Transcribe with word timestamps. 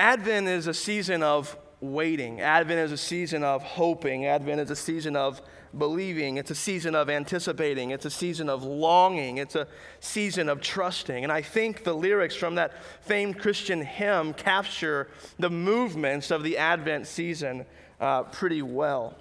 Advent 0.00 0.48
is 0.48 0.66
a 0.66 0.72
season 0.72 1.22
of 1.22 1.58
waiting. 1.82 2.40
Advent 2.40 2.80
is 2.80 2.90
a 2.90 2.96
season 2.96 3.44
of 3.44 3.62
hoping. 3.62 4.24
Advent 4.24 4.58
is 4.58 4.70
a 4.70 4.76
season 4.76 5.14
of 5.14 5.42
believing. 5.76 6.38
It's 6.38 6.50
a 6.50 6.54
season 6.54 6.94
of 6.94 7.10
anticipating. 7.10 7.90
It's 7.90 8.06
a 8.06 8.10
season 8.10 8.48
of 8.48 8.64
longing. 8.64 9.36
It's 9.36 9.56
a 9.56 9.68
season 10.00 10.48
of 10.48 10.62
trusting. 10.62 11.22
And 11.22 11.30
I 11.30 11.42
think 11.42 11.84
the 11.84 11.92
lyrics 11.92 12.34
from 12.34 12.54
that 12.54 12.72
famed 13.02 13.40
Christian 13.40 13.82
hymn 13.82 14.32
capture 14.32 15.08
the 15.38 15.50
movements 15.50 16.30
of 16.30 16.44
the 16.44 16.56
Advent 16.56 17.06
season 17.06 17.66
uh, 18.00 18.22
pretty 18.22 18.62
well. 18.62 19.18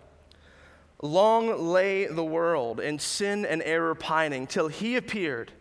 Long 1.01 1.73
lay 1.73 2.05
the 2.05 2.23
world 2.23 2.79
in 2.79 2.99
sin 2.99 3.45
and 3.45 3.61
error 3.63 3.95
pining 3.95 4.47
till 4.47 4.69
he 4.69 4.95
appeared 4.95 5.51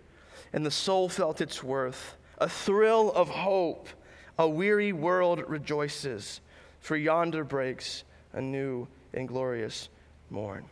and 0.52 0.64
the 0.64 0.70
soul 0.70 1.08
felt 1.08 1.40
its 1.40 1.60
worth. 1.60 2.14
A 2.38 2.48
thrill 2.48 3.10
of 3.10 3.28
hope, 3.28 3.88
a 4.38 4.48
weary 4.48 4.92
world 4.92 5.42
rejoices, 5.48 6.40
for 6.80 6.96
yonder 6.96 7.42
breaks 7.42 8.04
a 8.32 8.40
new 8.40 8.86
and 9.12 9.26
glorious 9.26 9.88
morn. 10.30 10.64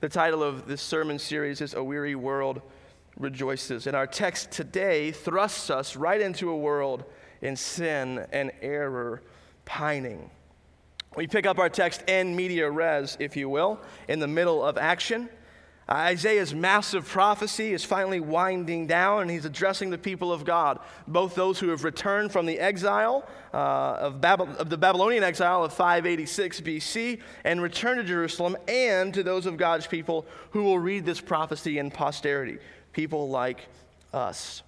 The 0.00 0.08
title 0.08 0.42
of 0.42 0.66
this 0.66 0.80
sermon 0.80 1.18
series 1.18 1.60
is 1.60 1.74
A 1.74 1.82
Weary 1.82 2.14
World 2.14 2.62
Rejoices. 3.18 3.86
And 3.86 3.96
our 3.96 4.06
text 4.06 4.50
today 4.52 5.10
thrusts 5.10 5.70
us 5.70 5.96
right 5.96 6.20
into 6.20 6.50
a 6.50 6.56
world 6.56 7.04
in 7.42 7.56
sin 7.56 8.24
and 8.32 8.52
error 8.62 9.22
pining. 9.64 10.30
We 11.16 11.26
pick 11.26 11.46
up 11.46 11.58
our 11.58 11.68
text 11.68 12.08
in 12.08 12.36
media 12.36 12.70
res, 12.70 13.16
if 13.20 13.36
you 13.36 13.48
will, 13.48 13.80
in 14.06 14.18
the 14.18 14.28
middle 14.28 14.64
of 14.64 14.78
action. 14.78 15.28
Isaiah's 15.90 16.54
massive 16.54 17.06
prophecy 17.06 17.72
is 17.72 17.82
finally 17.82 18.20
winding 18.20 18.86
down, 18.86 19.22
and 19.22 19.30
he's 19.30 19.46
addressing 19.46 19.88
the 19.88 19.96
people 19.96 20.32
of 20.32 20.44
God, 20.44 20.80
both 21.06 21.34
those 21.34 21.58
who 21.58 21.68
have 21.68 21.82
returned 21.82 22.30
from 22.30 22.44
the 22.44 22.58
exile 22.58 23.26
uh, 23.54 23.96
of, 23.98 24.24
of, 24.24 24.68
the 24.68 24.76
Babylonian 24.76 25.24
exile 25.24 25.64
of 25.64 25.72
586 25.72 26.60
BC 26.60 27.20
and 27.44 27.62
return 27.62 27.96
to 27.96 28.04
Jerusalem, 28.04 28.56
and 28.68 29.14
to 29.14 29.22
those 29.22 29.46
of 29.46 29.56
God's 29.56 29.86
people 29.86 30.26
who 30.50 30.64
will 30.64 30.78
read 30.78 31.06
this 31.06 31.22
prophecy 31.22 31.78
in 31.78 31.90
posterity, 31.90 32.58
people 32.92 33.30
like 33.30 33.66
us. 34.12 34.62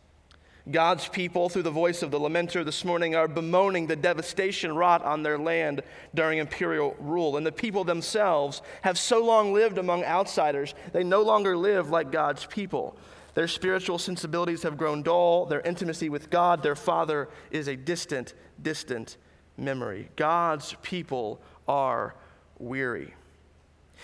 God's 0.70 1.08
people, 1.08 1.48
through 1.48 1.62
the 1.62 1.70
voice 1.70 2.02
of 2.02 2.10
the 2.10 2.18
lamenter 2.18 2.64
this 2.64 2.84
morning, 2.84 3.14
are 3.14 3.28
bemoaning 3.28 3.86
the 3.86 3.96
devastation 3.96 4.74
wrought 4.74 5.02
on 5.04 5.22
their 5.22 5.38
land 5.38 5.82
during 6.14 6.38
imperial 6.38 6.96
rule. 6.98 7.36
And 7.36 7.46
the 7.46 7.52
people 7.52 7.84
themselves 7.84 8.62
have 8.82 8.98
so 8.98 9.24
long 9.24 9.52
lived 9.52 9.78
among 9.78 10.04
outsiders, 10.04 10.74
they 10.92 11.04
no 11.04 11.22
longer 11.22 11.56
live 11.56 11.90
like 11.90 12.12
God's 12.12 12.46
people. 12.46 12.96
Their 13.34 13.48
spiritual 13.48 13.98
sensibilities 13.98 14.62
have 14.64 14.76
grown 14.76 15.02
dull. 15.02 15.46
Their 15.46 15.60
intimacy 15.60 16.08
with 16.08 16.30
God, 16.30 16.62
their 16.62 16.76
Father, 16.76 17.28
is 17.50 17.68
a 17.68 17.76
distant, 17.76 18.34
distant 18.60 19.16
memory. 19.56 20.10
God's 20.16 20.74
people 20.82 21.40
are 21.68 22.16
weary. 22.58 23.14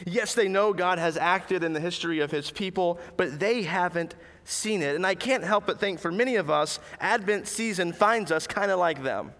Yes, 0.05 0.35
they 0.35 0.49
know 0.49 0.73
God 0.73 0.99
has 0.99 1.17
acted 1.17 1.65
in 1.65 1.73
the 1.73 1.81
history 1.81 2.21
of 2.21 2.31
his 2.31 2.51
people, 2.51 3.01
but 3.17 3.39
they 3.41 3.63
haven't 3.63 4.15
seen 4.45 4.83
it. 4.83 4.95
And 4.95 5.07
I 5.07 5.15
can't 5.15 5.45
help 5.45 5.67
but 5.67 5.81
think 5.81 6.01
for 6.01 6.13
many 6.13 6.37
of 6.37 6.51
us, 6.51 6.79
Advent 7.01 7.49
season 7.49 7.93
finds 7.93 8.31
us 8.31 8.47
kind 8.47 8.71
of 8.71 8.79
like 8.79 9.03
them. 9.03 9.33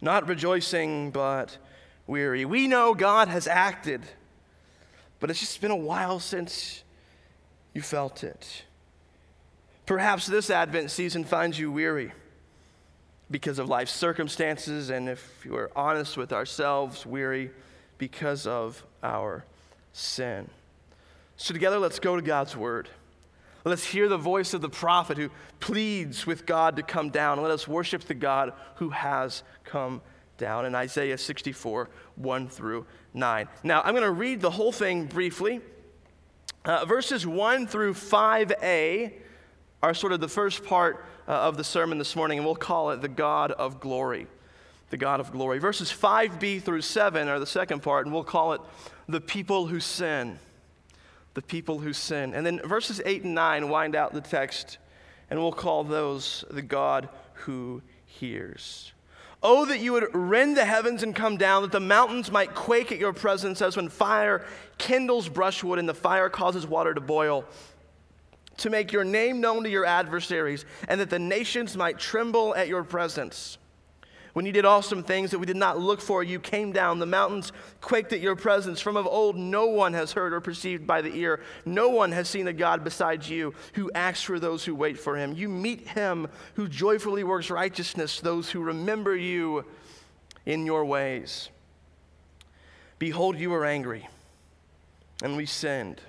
Not 0.00 0.28
rejoicing, 0.28 1.10
but 1.10 1.58
weary. 2.06 2.44
We 2.44 2.66
know 2.66 2.94
God 2.94 3.28
has 3.28 3.46
acted, 3.46 4.02
but 5.20 5.30
it's 5.30 5.40
just 5.40 5.60
been 5.60 5.70
a 5.70 5.76
while 5.76 6.18
since 6.18 6.82
you 7.74 7.82
felt 7.82 8.24
it. 8.24 8.64
Perhaps 9.84 10.26
this 10.26 10.50
Advent 10.50 10.90
season 10.90 11.24
finds 11.24 11.58
you 11.58 11.70
weary 11.70 12.12
because 13.30 13.58
of 13.58 13.68
life's 13.68 13.92
circumstances, 13.92 14.90
and 14.90 15.08
if 15.08 15.44
we're 15.44 15.70
honest 15.76 16.16
with 16.16 16.32
ourselves, 16.32 17.04
weary 17.04 17.50
because 17.98 18.46
of 18.46 18.84
our 19.06 19.44
sin. 19.92 20.50
So, 21.36 21.54
together, 21.54 21.78
let's 21.78 22.00
go 22.00 22.16
to 22.16 22.22
God's 22.22 22.56
Word. 22.56 22.88
Let 23.64 23.72
us 23.72 23.84
hear 23.84 24.08
the 24.08 24.18
voice 24.18 24.52
of 24.52 24.60
the 24.60 24.68
prophet 24.68 25.16
who 25.16 25.30
pleads 25.60 26.26
with 26.26 26.46
God 26.46 26.76
to 26.76 26.82
come 26.82 27.10
down. 27.10 27.40
Let 27.40 27.50
us 27.50 27.66
worship 27.66 28.02
the 28.02 28.14
God 28.14 28.52
who 28.76 28.90
has 28.90 29.42
come 29.64 30.02
down 30.38 30.66
in 30.66 30.74
Isaiah 30.74 31.18
64, 31.18 31.88
1 32.16 32.48
through 32.48 32.86
9. 33.14 33.48
Now, 33.62 33.82
I'm 33.82 33.92
going 33.92 34.04
to 34.04 34.10
read 34.10 34.40
the 34.40 34.50
whole 34.50 34.72
thing 34.72 35.06
briefly. 35.06 35.60
Uh, 36.64 36.84
verses 36.84 37.26
1 37.26 37.66
through 37.66 37.94
5a 37.94 39.12
are 39.82 39.94
sort 39.94 40.12
of 40.12 40.20
the 40.20 40.28
first 40.28 40.64
part 40.64 41.04
uh, 41.28 41.32
of 41.32 41.56
the 41.56 41.64
sermon 41.64 41.98
this 41.98 42.16
morning, 42.16 42.38
and 42.38 42.46
we'll 42.46 42.54
call 42.54 42.90
it 42.90 43.02
the 43.02 43.08
God 43.08 43.52
of 43.52 43.80
glory. 43.80 44.26
The 44.90 44.96
God 44.96 45.20
of 45.20 45.32
glory. 45.32 45.58
Verses 45.58 45.90
5b 45.90 46.62
through 46.62 46.82
7 46.82 47.28
are 47.28 47.40
the 47.40 47.46
second 47.46 47.82
part, 47.82 48.06
and 48.06 48.14
we'll 48.14 48.24
call 48.24 48.52
it 48.52 48.60
the 49.08 49.20
people 49.20 49.66
who 49.66 49.80
sin 49.80 50.38
the 51.36 51.42
people 51.42 51.78
who 51.78 51.92
sin. 51.92 52.34
And 52.34 52.44
then 52.44 52.60
verses 52.64 53.00
8 53.04 53.24
and 53.24 53.34
9 53.34 53.68
wind 53.68 53.94
out 53.94 54.14
the 54.14 54.22
text, 54.22 54.78
and 55.30 55.38
we'll 55.38 55.52
call 55.52 55.84
those 55.84 56.46
the 56.50 56.62
God 56.62 57.10
who 57.34 57.82
hears. 58.06 58.92
Oh, 59.42 59.66
that 59.66 59.78
you 59.78 59.92
would 59.92 60.08
rend 60.14 60.56
the 60.56 60.64
heavens 60.64 61.02
and 61.02 61.14
come 61.14 61.36
down, 61.36 61.60
that 61.60 61.72
the 61.72 61.78
mountains 61.78 62.32
might 62.32 62.54
quake 62.54 62.90
at 62.90 62.98
your 62.98 63.12
presence, 63.12 63.60
as 63.60 63.76
when 63.76 63.90
fire 63.90 64.46
kindles 64.78 65.28
brushwood 65.28 65.78
and 65.78 65.86
the 65.86 65.94
fire 65.94 66.30
causes 66.30 66.66
water 66.66 66.94
to 66.94 67.02
boil, 67.02 67.44
to 68.56 68.70
make 68.70 68.90
your 68.90 69.04
name 69.04 69.38
known 69.38 69.62
to 69.64 69.68
your 69.68 69.84
adversaries, 69.84 70.64
and 70.88 70.98
that 71.02 71.10
the 71.10 71.18
nations 71.18 71.76
might 71.76 71.98
tremble 71.98 72.54
at 72.54 72.66
your 72.66 72.82
presence. 72.82 73.58
When 74.36 74.44
you 74.44 74.52
did 74.52 74.66
awesome 74.66 75.02
things 75.02 75.30
that 75.30 75.38
we 75.38 75.46
did 75.46 75.56
not 75.56 75.78
look 75.78 75.98
for, 75.98 76.22
you 76.22 76.38
came 76.38 76.70
down. 76.70 76.98
The 76.98 77.06
mountains 77.06 77.52
quaked 77.80 78.12
at 78.12 78.20
your 78.20 78.36
presence. 78.36 78.82
From 78.82 78.98
of 78.98 79.06
old, 79.06 79.34
no 79.34 79.64
one 79.64 79.94
has 79.94 80.12
heard 80.12 80.34
or 80.34 80.42
perceived 80.42 80.86
by 80.86 81.00
the 81.00 81.16
ear. 81.16 81.40
No 81.64 81.88
one 81.88 82.12
has 82.12 82.28
seen 82.28 82.46
a 82.46 82.52
God 82.52 82.84
besides 82.84 83.30
you 83.30 83.54
who 83.72 83.90
acts 83.94 84.20
for 84.20 84.38
those 84.38 84.62
who 84.62 84.74
wait 84.74 84.98
for 84.98 85.16
him. 85.16 85.32
You 85.32 85.48
meet 85.48 85.88
him 85.88 86.28
who 86.52 86.68
joyfully 86.68 87.24
works 87.24 87.48
righteousness, 87.48 88.20
those 88.20 88.50
who 88.50 88.60
remember 88.60 89.16
you 89.16 89.64
in 90.44 90.66
your 90.66 90.84
ways. 90.84 91.48
Behold, 92.98 93.38
you 93.38 93.54
are 93.54 93.64
angry, 93.64 94.06
and 95.22 95.38
we 95.38 95.46
sinned. 95.46 96.02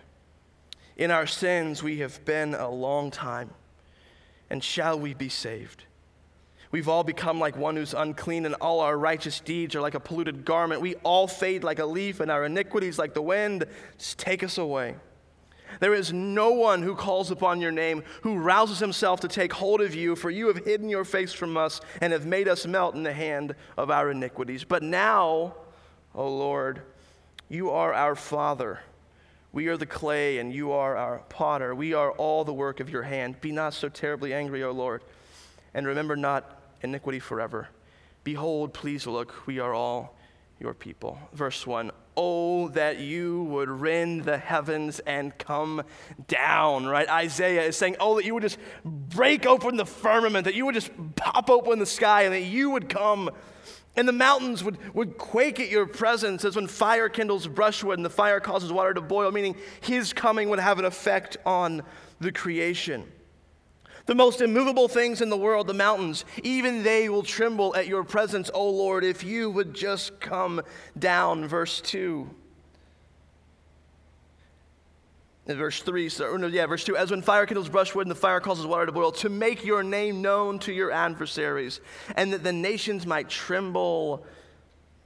In 0.98 1.12
our 1.12 1.28
sins, 1.28 1.82
we 1.82 2.00
have 2.00 2.26
been 2.26 2.56
a 2.56 2.70
long 2.70 3.10
time, 3.10 3.52
and 4.50 4.62
shall 4.62 5.00
we 5.00 5.14
be 5.14 5.30
saved? 5.30 5.86
We've 6.72 6.90
all 6.90 7.04
become 7.04 7.40
like 7.40 7.56
one 7.56 7.76
who's 7.76 7.94
unclean, 7.94 8.46
and 8.46 8.56
all 8.56 8.82
our 8.82 8.98
righteous 8.98 9.40
deeds 9.40 9.76
are 9.76 9.82
like 9.82 9.96
a 9.96 10.00
polluted 10.00 10.44
garment. 10.44 10.82
We 10.82 10.96
all 10.96 11.28
fade 11.28 11.64
like 11.64 11.80
a 11.80 11.86
leaf, 11.86 12.20
and 12.20 12.30
our 12.30 12.46
iniquities, 12.46 13.00
like 13.00 13.14
the 13.14 13.22
wind, 13.22 13.66
just 13.98 14.18
take 14.20 14.44
us 14.44 14.58
away. 14.58 14.96
There 15.80 15.94
is 15.94 16.12
no 16.12 16.52
one 16.52 16.82
who 16.82 16.96
calls 16.96 17.30
upon 17.30 17.62
your 17.62 17.72
name, 17.72 18.04
who 18.22 18.38
rouses 18.38 18.80
himself 18.80 19.20
to 19.22 19.28
take 19.28 19.54
hold 19.54 19.82
of 19.82 19.94
you, 19.96 20.16
for 20.16 20.30
you 20.30 20.48
have 20.48 20.66
hidden 20.66 20.90
your 20.90 21.06
face 21.06 21.34
from 21.34 21.56
us 21.56 21.82
and 22.02 22.14
have 22.14 22.26
made 22.26 22.48
us 22.48 22.66
melt 22.66 22.96
in 22.96 23.04
the 23.04 23.14
hand 23.14 23.56
of 23.78 23.92
our 23.92 24.12
iniquities. 24.12 24.64
But 24.64 24.84
now, 24.84 25.56
O 26.16 26.28
Lord, 26.28 26.82
you 27.48 27.70
are 27.70 27.94
our 27.94 28.16
Father. 28.16 28.80
We 29.54 29.68
are 29.68 29.78
the 29.78 29.86
clay, 29.86 30.40
and 30.40 30.54
you 30.54 30.72
are 30.72 30.98
our 30.98 31.20
potter. 31.30 31.74
We 31.74 31.94
are 31.94 32.12
all 32.12 32.44
the 32.44 32.54
work 32.54 32.80
of 32.80 32.90
your 32.90 33.04
hand. 33.04 33.40
Be 33.40 33.52
not 33.52 33.74
so 33.74 33.88
terribly 33.88 34.34
angry, 34.34 34.64
O 34.64 34.72
Lord, 34.72 35.04
and 35.74 35.86
remember 35.86 36.16
not 36.16 36.57
iniquity 36.82 37.20
forever. 37.20 37.70
Behold, 38.24 38.74
please 38.74 39.08
look, 39.08 39.48
we 39.48 39.60
are 39.60 39.74
all 39.74 40.18
your 40.60 40.74
people. 40.74 41.18
Verse 41.34 41.66
1 41.66 41.92
Oh, 42.20 42.70
that 42.70 43.00
you 43.00 43.44
would 43.44 43.70
rend 43.70 44.24
the 44.24 44.40
heavens 44.40 45.00
and 45.00 45.38
come 45.38 45.84
down, 46.28 46.88
right? 46.88 47.08
Isaiah 47.08 47.62
is 47.62 47.78
saying, 47.78 47.96
Oh, 48.00 48.16
that 48.16 48.26
you 48.26 48.34
would 48.34 48.44
just 48.44 48.58
break 48.84 49.46
open 49.46 49.78
the 49.78 49.86
firmament, 49.86 50.46
that 50.46 50.56
you 50.56 50.66
would 50.66 50.74
just 50.74 50.90
pop 51.16 51.50
open 51.50 51.78
the 51.78 51.86
sky, 51.86 52.24
and 52.24 52.34
that 52.34 52.42
you 52.42 52.72
would 52.72 52.90
come. 52.90 53.30
And 53.96 54.08
the 54.08 54.14
mountains 54.14 54.64
would, 54.64 54.78
would 54.96 55.18
quake 55.18 55.60
at 55.60 55.70
your 55.70 55.86
presence 55.88 56.44
as 56.44 56.56
when 56.56 56.68
fire 56.68 57.10
kindles 57.10 57.48
brushwood 57.48 57.98
and 57.98 58.06
the 58.06 58.12
fire 58.12 58.40
causes 58.40 58.72
water 58.72 58.94
to 58.94 59.02
boil, 59.02 59.32
meaning 59.32 59.56
his 59.82 60.14
coming 60.14 60.50
would 60.50 60.60
have 60.60 60.80
an 60.80 60.86
effect 60.86 61.38
on 61.46 61.84
the 62.20 62.32
creation. 62.32 63.12
The 64.08 64.16
most 64.16 64.42
immovable 64.42 64.88
things 64.88 65.22
in 65.22 65.30
the 65.30 65.38
world, 65.38 65.68
the 65.68 65.74
mountains, 65.74 66.24
even 66.42 66.84
they 66.84 67.10
will 67.10 67.24
tremble 67.24 67.76
at 67.76 67.88
your 67.88 68.06
presence, 68.06 68.50
O 68.54 68.70
Lord, 68.70 69.04
if 69.04 69.24
you 69.24 69.52
would 69.52 69.74
just 69.74 70.20
come 70.22 70.62
down. 70.98 71.46
Verse 71.46 71.82
2. 71.82 72.30
In 75.48 75.58
verse 75.58 75.82
3, 75.82 76.10
so, 76.10 76.36
no, 76.36 76.48
yeah, 76.48 76.66
verse 76.66 76.84
2, 76.84 76.98
as 76.98 77.12
when 77.12 77.22
fire 77.22 77.46
kindles 77.46 77.70
brushwood 77.70 78.06
and 78.06 78.12
the 78.12 78.16
fire 78.16 78.40
causes 78.40 78.66
water 78.66 78.86
to 78.86 78.92
boil, 78.92 79.12
to 79.14 79.30
make 79.30 79.64
your 79.64 79.84
name 79.84 80.22
known 80.22 80.60
to 80.60 80.74
your 80.74 80.92
adversaries, 80.92 81.80
and 82.16 82.34
that 82.34 82.44
the 82.44 82.52
nations 82.52 83.06
might 83.06 83.30
tremble 83.30 84.26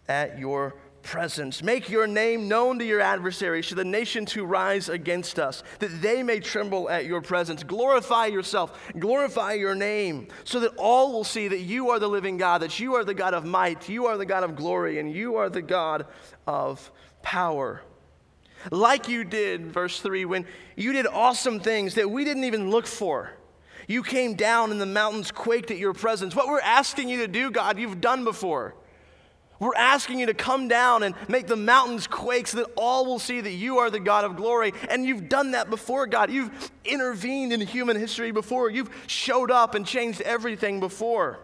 at 0.07 0.39
your 0.39 0.75
presence. 1.03 1.63
Make 1.63 1.89
your 1.89 2.07
name 2.07 2.47
known 2.47 2.79
to 2.79 2.85
your 2.85 3.01
adversaries, 3.01 3.67
to 3.67 3.75
the 3.75 3.85
nations 3.85 4.31
who 4.31 4.45
rise 4.45 4.89
against 4.89 5.39
us, 5.39 5.63
that 5.79 6.01
they 6.01 6.23
may 6.23 6.39
tremble 6.39 6.89
at 6.89 7.05
your 7.05 7.21
presence. 7.21 7.63
Glorify 7.63 8.27
yourself, 8.27 8.91
glorify 8.99 9.53
your 9.53 9.75
name, 9.75 10.27
so 10.43 10.59
that 10.59 10.75
all 10.77 11.11
will 11.11 11.23
see 11.23 11.47
that 11.47 11.59
you 11.59 11.89
are 11.89 11.99
the 11.99 12.07
living 12.07 12.37
God, 12.37 12.61
that 12.61 12.79
you 12.79 12.95
are 12.95 13.03
the 13.03 13.13
God 13.13 13.33
of 13.33 13.45
might, 13.45 13.89
you 13.89 14.05
are 14.05 14.17
the 14.17 14.25
God 14.25 14.43
of 14.43 14.55
glory, 14.55 14.99
and 14.99 15.11
you 15.11 15.35
are 15.35 15.49
the 15.49 15.61
God 15.61 16.05
of 16.47 16.91
power. 17.21 17.81
Like 18.69 19.07
you 19.07 19.23
did, 19.23 19.67
verse 19.71 19.99
3, 20.01 20.25
when 20.25 20.45
you 20.75 20.93
did 20.93 21.07
awesome 21.07 21.59
things 21.59 21.95
that 21.95 22.09
we 22.09 22.23
didn't 22.23 22.43
even 22.43 22.69
look 22.69 22.87
for. 22.87 23.33
You 23.87 24.03
came 24.03 24.35
down 24.35 24.71
and 24.71 24.79
the 24.79 24.85
mountains 24.85 25.31
quaked 25.31 25.71
at 25.71 25.77
your 25.77 25.93
presence. 25.93 26.35
What 26.35 26.47
we're 26.47 26.61
asking 26.61 27.09
you 27.09 27.17
to 27.19 27.27
do, 27.27 27.51
God, 27.51 27.79
you've 27.79 27.99
done 27.99 28.23
before. 28.23 28.75
We're 29.61 29.75
asking 29.75 30.17
you 30.17 30.25
to 30.25 30.33
come 30.33 30.67
down 30.67 31.03
and 31.03 31.13
make 31.27 31.45
the 31.45 31.55
mountains 31.55 32.07
quake 32.07 32.47
so 32.47 32.57
that 32.57 32.71
all 32.75 33.05
will 33.05 33.19
see 33.19 33.41
that 33.41 33.51
you 33.51 33.77
are 33.77 33.91
the 33.91 33.99
God 33.99 34.25
of 34.25 34.35
glory. 34.35 34.73
And 34.89 35.05
you've 35.05 35.29
done 35.29 35.51
that 35.51 35.69
before, 35.69 36.07
God. 36.07 36.31
You've 36.31 36.71
intervened 36.83 37.53
in 37.53 37.61
human 37.61 37.95
history 37.95 38.31
before. 38.31 38.71
You've 38.71 38.89
showed 39.05 39.51
up 39.51 39.75
and 39.75 39.85
changed 39.85 40.19
everything 40.21 40.79
before. 40.79 41.39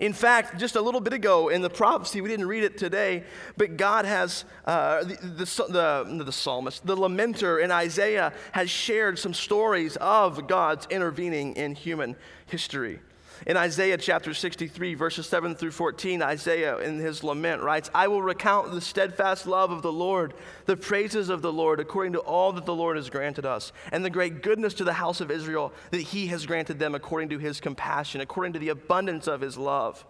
In 0.00 0.12
fact, 0.12 0.60
just 0.60 0.76
a 0.76 0.80
little 0.80 1.00
bit 1.00 1.12
ago 1.12 1.48
in 1.48 1.60
the 1.60 1.68
prophecy, 1.68 2.20
we 2.20 2.28
didn't 2.28 2.46
read 2.46 2.62
it 2.62 2.78
today, 2.78 3.24
but 3.56 3.76
God 3.76 4.04
has, 4.04 4.44
uh, 4.64 5.02
the, 5.02 5.16
the, 5.16 6.06
the, 6.08 6.24
the 6.24 6.32
psalmist, 6.32 6.86
the 6.86 6.96
lamenter 6.96 7.62
in 7.62 7.72
Isaiah 7.72 8.32
has 8.52 8.70
shared 8.70 9.18
some 9.18 9.34
stories 9.34 9.96
of 9.96 10.46
God's 10.46 10.86
intervening 10.86 11.56
in 11.56 11.74
human 11.74 12.14
history. 12.46 13.00
In 13.44 13.56
Isaiah 13.56 13.98
chapter 13.98 14.34
63, 14.34 14.94
verses 14.94 15.26
7 15.26 15.56
through 15.56 15.72
14, 15.72 16.22
Isaiah 16.22 16.78
in 16.78 17.00
his 17.00 17.24
lament 17.24 17.60
writes, 17.60 17.90
I 17.92 18.06
will 18.06 18.22
recount 18.22 18.70
the 18.70 18.80
steadfast 18.80 19.46
love 19.46 19.72
of 19.72 19.82
the 19.82 19.92
Lord, 19.92 20.34
the 20.66 20.76
praises 20.76 21.28
of 21.28 21.42
the 21.42 21.52
Lord, 21.52 21.80
according 21.80 22.12
to 22.12 22.20
all 22.20 22.52
that 22.52 22.66
the 22.66 22.74
Lord 22.74 22.96
has 22.96 23.10
granted 23.10 23.44
us, 23.44 23.72
and 23.90 24.04
the 24.04 24.10
great 24.10 24.42
goodness 24.42 24.74
to 24.74 24.84
the 24.84 24.92
house 24.92 25.20
of 25.20 25.30
Israel 25.30 25.72
that 25.90 26.02
he 26.02 26.28
has 26.28 26.46
granted 26.46 26.78
them 26.78 26.94
according 26.94 27.30
to 27.30 27.38
his 27.38 27.60
compassion, 27.60 28.20
according 28.20 28.52
to 28.52 28.60
the 28.60 28.68
abundance 28.68 29.26
of 29.26 29.40
his 29.40 29.58
love. 29.58 30.04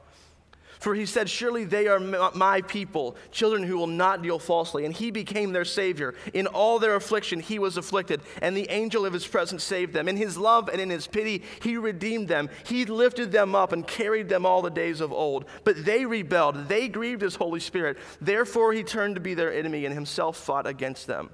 For 0.82 0.96
he 0.96 1.06
said, 1.06 1.30
Surely 1.30 1.62
they 1.62 1.86
are 1.86 2.00
my 2.00 2.60
people, 2.62 3.16
children 3.30 3.62
who 3.62 3.78
will 3.78 3.86
not 3.86 4.20
deal 4.20 4.40
falsely. 4.40 4.84
And 4.84 4.92
he 4.92 5.12
became 5.12 5.52
their 5.52 5.64
Savior. 5.64 6.14
In 6.34 6.48
all 6.48 6.80
their 6.80 6.96
affliction, 6.96 7.38
he 7.38 7.60
was 7.60 7.76
afflicted, 7.76 8.20
and 8.40 8.56
the 8.56 8.68
angel 8.68 9.06
of 9.06 9.12
his 9.12 9.24
presence 9.24 9.62
saved 9.62 9.92
them. 9.92 10.08
In 10.08 10.16
his 10.16 10.36
love 10.36 10.68
and 10.68 10.80
in 10.80 10.90
his 10.90 11.06
pity, 11.06 11.44
he 11.62 11.76
redeemed 11.76 12.26
them. 12.26 12.50
He 12.66 12.84
lifted 12.84 13.30
them 13.30 13.54
up 13.54 13.72
and 13.72 13.86
carried 13.86 14.28
them 14.28 14.44
all 14.44 14.60
the 14.60 14.70
days 14.70 15.00
of 15.00 15.12
old. 15.12 15.44
But 15.62 15.84
they 15.84 16.04
rebelled, 16.04 16.68
they 16.68 16.88
grieved 16.88 17.22
his 17.22 17.36
Holy 17.36 17.60
Spirit. 17.60 17.96
Therefore, 18.20 18.72
he 18.72 18.82
turned 18.82 19.14
to 19.14 19.20
be 19.20 19.34
their 19.34 19.52
enemy 19.52 19.86
and 19.86 19.94
himself 19.94 20.36
fought 20.36 20.66
against 20.66 21.06
them. 21.06 21.30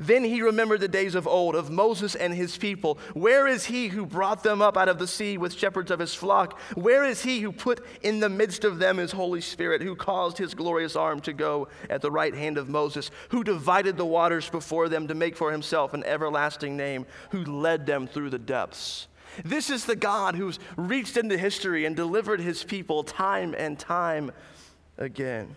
Then 0.00 0.24
he 0.24 0.42
remembered 0.42 0.80
the 0.80 0.88
days 0.88 1.14
of 1.14 1.26
old, 1.26 1.54
of 1.54 1.70
Moses 1.70 2.14
and 2.14 2.34
his 2.34 2.56
people. 2.56 2.98
Where 3.12 3.46
is 3.46 3.66
he 3.66 3.88
who 3.88 4.06
brought 4.06 4.42
them 4.42 4.62
up 4.62 4.76
out 4.76 4.88
of 4.88 4.98
the 4.98 5.06
sea 5.06 5.38
with 5.38 5.54
shepherds 5.54 5.90
of 5.90 6.00
his 6.00 6.14
flock? 6.14 6.58
Where 6.74 7.04
is 7.04 7.22
he 7.22 7.40
who 7.40 7.52
put 7.52 7.84
in 8.02 8.20
the 8.20 8.28
midst 8.28 8.64
of 8.64 8.78
them 8.78 8.98
his 8.98 9.12
Holy 9.12 9.40
Spirit, 9.40 9.82
who 9.82 9.96
caused 9.96 10.38
his 10.38 10.54
glorious 10.54 10.96
arm 10.96 11.20
to 11.20 11.32
go 11.32 11.68
at 11.88 12.02
the 12.02 12.10
right 12.10 12.34
hand 12.34 12.58
of 12.58 12.68
Moses, 12.68 13.10
who 13.30 13.44
divided 13.44 13.96
the 13.96 14.06
waters 14.06 14.48
before 14.48 14.88
them 14.88 15.08
to 15.08 15.14
make 15.14 15.36
for 15.36 15.52
himself 15.52 15.94
an 15.94 16.04
everlasting 16.04 16.76
name, 16.76 17.06
who 17.30 17.44
led 17.44 17.86
them 17.86 18.06
through 18.06 18.30
the 18.30 18.38
depths? 18.38 19.08
This 19.44 19.70
is 19.70 19.84
the 19.84 19.96
God 19.96 20.36
who's 20.36 20.58
reached 20.76 21.16
into 21.16 21.36
history 21.36 21.84
and 21.86 21.96
delivered 21.96 22.40
his 22.40 22.62
people 22.62 23.02
time 23.02 23.54
and 23.56 23.78
time 23.78 24.30
again. 24.96 25.56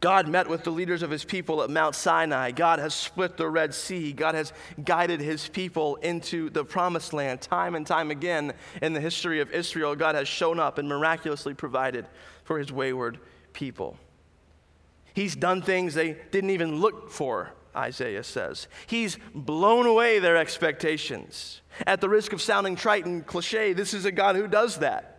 God 0.00 0.28
met 0.28 0.48
with 0.48 0.64
the 0.64 0.70
leaders 0.70 1.02
of 1.02 1.10
his 1.10 1.24
people 1.24 1.62
at 1.62 1.70
Mount 1.70 1.94
Sinai. 1.94 2.50
God 2.50 2.78
has 2.78 2.94
split 2.94 3.36
the 3.36 3.48
Red 3.48 3.74
Sea. 3.74 4.12
God 4.12 4.34
has 4.34 4.52
guided 4.84 5.20
his 5.20 5.48
people 5.48 5.96
into 5.96 6.50
the 6.50 6.64
promised 6.64 7.12
land. 7.12 7.40
Time 7.40 7.74
and 7.74 7.86
time 7.86 8.10
again 8.10 8.52
in 8.82 8.92
the 8.92 9.00
history 9.00 9.40
of 9.40 9.50
Israel, 9.50 9.96
God 9.96 10.14
has 10.14 10.28
shown 10.28 10.60
up 10.60 10.76
and 10.76 10.88
miraculously 10.88 11.54
provided 11.54 12.06
for 12.42 12.58
his 12.58 12.70
wayward 12.70 13.18
people. 13.52 13.96
He's 15.14 15.36
done 15.36 15.62
things 15.62 15.94
they 15.94 16.16
didn't 16.32 16.50
even 16.50 16.80
look 16.80 17.10
for, 17.10 17.52
Isaiah 17.74 18.24
says. 18.24 18.68
He's 18.86 19.16
blown 19.34 19.86
away 19.86 20.18
their 20.18 20.36
expectations. 20.36 21.62
At 21.86 22.00
the 22.00 22.08
risk 22.08 22.32
of 22.32 22.42
sounding 22.42 22.76
trite 22.76 23.06
and 23.06 23.24
cliche, 23.24 23.72
this 23.72 23.94
is 23.94 24.04
a 24.04 24.12
God 24.12 24.36
who 24.36 24.48
does 24.48 24.78
that. 24.78 25.13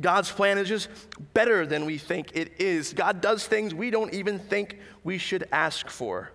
God's 0.00 0.30
plan 0.30 0.58
is 0.58 0.68
just 0.68 0.88
better 1.34 1.66
than 1.66 1.84
we 1.84 1.98
think 1.98 2.30
it 2.34 2.60
is. 2.60 2.92
God 2.92 3.20
does 3.20 3.46
things 3.46 3.72
we 3.72 3.90
don't 3.90 4.12
even 4.12 4.38
think 4.38 4.78
we 5.04 5.18
should 5.18 5.48
ask 5.52 5.88
for. 5.88 6.30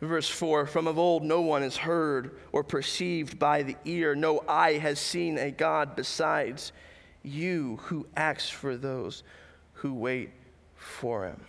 Verse 0.00 0.28
4 0.28 0.66
From 0.66 0.86
of 0.86 0.98
old, 0.98 1.22
no 1.22 1.40
one 1.40 1.62
has 1.62 1.76
heard 1.76 2.38
or 2.52 2.64
perceived 2.64 3.38
by 3.38 3.62
the 3.62 3.76
ear, 3.84 4.14
no 4.14 4.42
eye 4.48 4.74
has 4.74 4.98
seen 4.98 5.38
a 5.38 5.50
God 5.50 5.96
besides 5.96 6.72
you 7.22 7.78
who 7.84 8.06
acts 8.16 8.48
for 8.48 8.76
those 8.76 9.22
who 9.74 9.92
wait 9.92 10.30
for 10.76 11.26
him. 11.26 11.40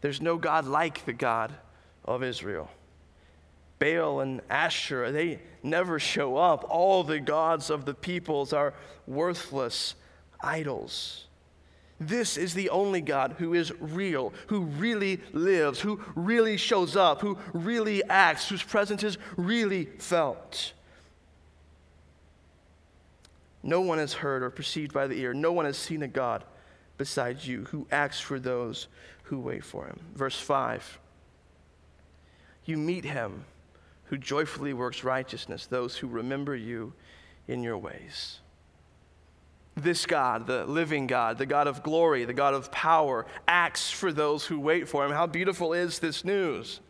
There's 0.00 0.20
no 0.20 0.36
God 0.36 0.64
like 0.64 1.04
the 1.04 1.12
God 1.12 1.52
of 2.04 2.22
Israel. 2.22 2.70
Baal 3.80 4.20
and 4.20 4.42
Asherah, 4.48 5.10
they 5.10 5.40
never 5.62 5.98
show 5.98 6.36
up. 6.36 6.64
All 6.68 7.02
the 7.02 7.18
gods 7.18 7.70
of 7.70 7.86
the 7.86 7.94
peoples 7.94 8.52
are 8.52 8.74
worthless 9.06 9.96
idols. 10.40 11.26
This 11.98 12.36
is 12.36 12.54
the 12.54 12.70
only 12.70 13.00
God 13.00 13.36
who 13.38 13.54
is 13.54 13.72
real, 13.80 14.32
who 14.46 14.60
really 14.60 15.20
lives, 15.32 15.80
who 15.80 16.00
really 16.14 16.56
shows 16.56 16.94
up, 16.94 17.20
who 17.20 17.36
really 17.52 18.04
acts, 18.04 18.48
whose 18.48 18.62
presence 18.62 19.02
is 19.02 19.18
really 19.36 19.86
felt. 19.98 20.72
No 23.62 23.80
one 23.80 23.98
has 23.98 24.14
heard 24.14 24.42
or 24.42 24.50
perceived 24.50 24.92
by 24.92 25.06
the 25.06 25.18
ear. 25.20 25.34
No 25.34 25.52
one 25.52 25.66
has 25.66 25.76
seen 25.76 26.02
a 26.02 26.08
God 26.08 26.44
besides 26.96 27.46
you 27.46 27.64
who 27.64 27.86
acts 27.90 28.20
for 28.20 28.38
those 28.38 28.88
who 29.24 29.38
wait 29.38 29.64
for 29.64 29.86
him. 29.86 30.00
Verse 30.14 30.38
5 30.38 30.98
You 32.64 32.78
meet 32.78 33.04
him 33.04 33.44
who 34.10 34.18
joyfully 34.18 34.72
works 34.72 35.04
righteousness, 35.04 35.66
those 35.66 35.96
who 35.96 36.08
remember 36.08 36.54
you 36.56 36.92
in 37.46 37.62
your 37.62 37.78
ways. 37.78 38.40
This 39.76 40.04
God, 40.04 40.48
the 40.48 40.66
living 40.66 41.06
God, 41.06 41.38
the 41.38 41.46
God 41.46 41.68
of 41.68 41.84
glory, 41.84 42.24
the 42.24 42.34
God 42.34 42.52
of 42.52 42.72
power, 42.72 43.24
acts 43.46 43.88
for 43.88 44.12
those 44.12 44.44
who 44.44 44.58
wait 44.58 44.88
for 44.88 45.06
him. 45.06 45.12
How 45.12 45.28
beautiful 45.28 45.72
is 45.72 46.00
this 46.00 46.24
news? 46.24 46.80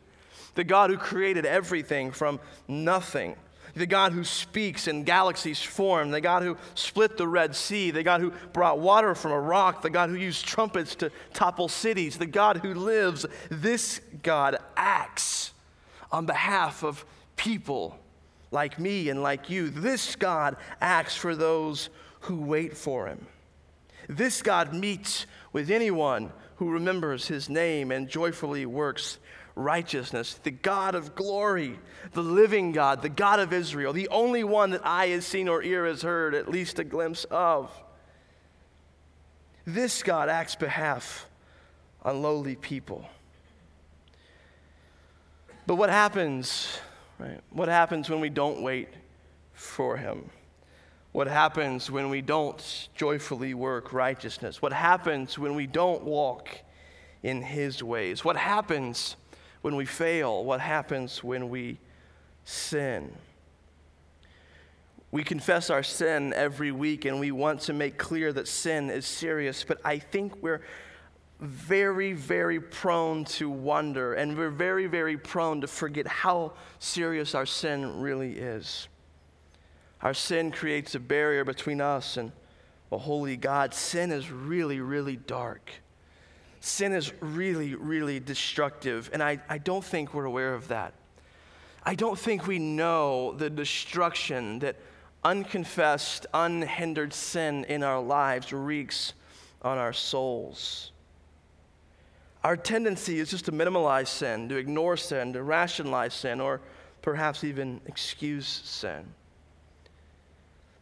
The 0.55 0.65
God 0.65 0.89
who 0.89 0.97
created 0.97 1.45
everything 1.45 2.11
from 2.11 2.41
nothing. 2.67 3.37
The 3.75 3.87
God 3.87 4.13
who 4.13 4.25
speaks 4.25 4.87
and 4.87 5.05
galaxies 5.05 5.63
form, 5.63 6.11
the 6.11 6.23
God 6.23 6.43
who 6.43 6.57
split 6.75 7.19
the 7.19 7.29
Red 7.29 7.55
Sea, 7.55 7.91
the 7.91 8.03
God 8.03 8.23
who 8.23 8.33
brought 8.55 8.79
water 8.81 9.15
from 9.15 9.31
a 9.31 9.39
rock, 9.39 9.83
the 9.83 9.91
God 9.91 10.09
who 10.09 10.17
used 10.17 10.47
trumpets 10.47 10.95
to 10.97 11.13
topple 11.35 11.69
cities, 11.69 12.17
the 12.17 12.27
God 12.27 12.57
who 12.57 12.73
lives, 12.73 13.27
this 13.51 14.01
God 14.23 14.57
acts 14.75 15.50
on 16.13 16.27
behalf 16.27 16.83
of 16.83 17.05
people 17.37 17.99
like 18.51 18.79
me 18.79 19.09
and 19.09 19.23
like 19.23 19.51
you. 19.51 19.71
This 19.71 20.17
God 20.17 20.57
acts 20.81 21.17
for 21.17 21.35
those 21.35 21.89
who 22.21 22.37
wait 22.37 22.77
for 22.77 23.07
him. 23.07 23.27
This 24.09 24.43
God 24.43 24.75
meets 24.75 25.27
with 25.53 25.71
anyone 25.71 26.33
who 26.57 26.71
remembers 26.71 27.29
his 27.29 27.49
name 27.49 27.91
and 27.93 28.09
joyfully 28.09 28.67
works 28.67 29.19
righteousness. 29.55 30.35
The 30.35 30.51
God 30.51 30.95
of 30.95 31.15
glory, 31.15 31.79
the 32.13 32.23
living 32.23 32.73
God, 32.73 33.03
the 33.03 33.09
God 33.09 33.41
of 33.41 33.53
Israel, 33.53 33.93
the 33.93 34.09
only 34.09 34.45
one 34.45 34.71
that 34.71 34.85
eye 34.85 35.09
has 35.09 35.27
seen 35.27 35.49
or 35.49 35.63
ear 35.63 35.87
has 35.87 36.03
heard 36.03 36.35
at 36.35 36.51
least 36.51 36.79
a 36.79 36.85
glimpse 36.85 37.25
of. 37.25 37.71
This 39.65 40.03
God 40.03 40.29
acts 40.29 40.57
behalf 40.57 41.29
on 42.03 42.23
lowly 42.23 42.57
people. 42.57 43.05
But 45.71 45.77
what 45.77 45.91
happens, 45.91 46.67
right? 47.21 47.39
What 47.51 47.69
happens 47.69 48.11
when 48.11 48.19
we 48.19 48.29
don't 48.29 48.61
wait 48.61 48.89
for 49.53 49.97
him? 49.97 50.29
What 51.13 51.29
happens 51.29 51.89
when 51.89 52.11
we 52.11 52.23
don't 52.23 52.89
joyfully 52.97 53.55
work 53.55 53.93
righteousness? 53.93 54.61
What 54.61 54.73
happens 54.73 55.39
when 55.39 55.55
we 55.55 55.69
don't 55.69 56.03
walk 56.03 56.49
in 57.23 57.41
his 57.41 57.85
ways? 57.85 58.25
What 58.25 58.37
happens 58.37 59.15
when 59.63 59.77
we 59.77 59.85
fail? 59.85 60.43
What 60.43 60.59
happens 60.59 61.23
when 61.23 61.51
we 61.51 61.79
sin? 62.45 63.13
We 65.13 65.23
confess 65.23 65.71
our 65.71 65.85
sin 65.85 66.33
every 66.33 66.73
week 66.73 67.05
and 67.05 67.21
we 67.21 67.31
want 67.31 67.61
to 67.61 67.73
make 67.73 67.97
clear 67.97 68.33
that 68.33 68.49
sin 68.49 68.91
is 68.91 69.07
serious, 69.07 69.63
but 69.63 69.79
I 69.85 70.01
think 70.01 70.43
we're 70.43 70.63
very, 71.41 72.13
very 72.13 72.61
prone 72.61 73.25
to 73.25 73.49
wonder, 73.49 74.15
and 74.15 74.37
we're 74.37 74.51
very, 74.51 74.87
very 74.87 75.17
prone 75.17 75.61
to 75.63 75.67
forget 75.67 76.07
how 76.07 76.53
serious 76.79 77.35
our 77.35 77.47
sin 77.47 78.01
really 78.01 78.39
is. 78.39 78.89
Our 80.03 80.15
sin 80.15 80.51
creates 80.51 80.95
a 80.95 81.01
barrier 81.01 81.45
between 81.45 81.81
us 81.81 82.17
and 82.17 82.33
a 82.93 82.99
holy 82.99 83.37
God, 83.37 83.73
sin 83.73 84.11
is 84.11 84.31
really, 84.31 84.81
really 84.81 85.17
dark. 85.17 85.71
Sin 86.61 86.93
is 86.93 87.13
really, 87.21 87.75
really 87.75 88.21
destructive, 88.21 89.09
and 89.13 89.23
I, 89.23 89.41
I 89.49 89.59
don't 89.59 89.85
think 89.85 90.13
we're 90.13 90.25
aware 90.25 90.55
of 90.55 90.69
that. 90.69 90.93
I 91.85 91.95
don't 91.95 92.19
think 92.19 92.47
we 92.47 92.59
know 92.59 93.33
the 93.33 93.49
destruction 93.49 94.59
that 94.59 94.77
unconfessed, 95.25 96.27
unhindered 96.35 97.15
sin 97.15 97.65
in 97.65 97.83
our 97.83 98.01
lives 98.01 98.53
wreaks 98.53 99.15
on 99.63 99.79
our 99.79 99.93
souls. 99.93 100.93
Our 102.43 102.57
tendency 102.57 103.19
is 103.19 103.31
just 103.31 103.45
to 103.47 103.53
minimalize 103.53 104.09
sin, 104.09 104.49
to 104.49 104.57
ignore 104.57 104.97
sin, 104.97 105.35
to 105.35 105.43
rationalize 105.43 106.15
sin, 106.15 106.41
or 106.41 106.61
perhaps 107.03 107.45
even 107.45 107.81
excuse 107.87 108.47
sin. 108.47 109.05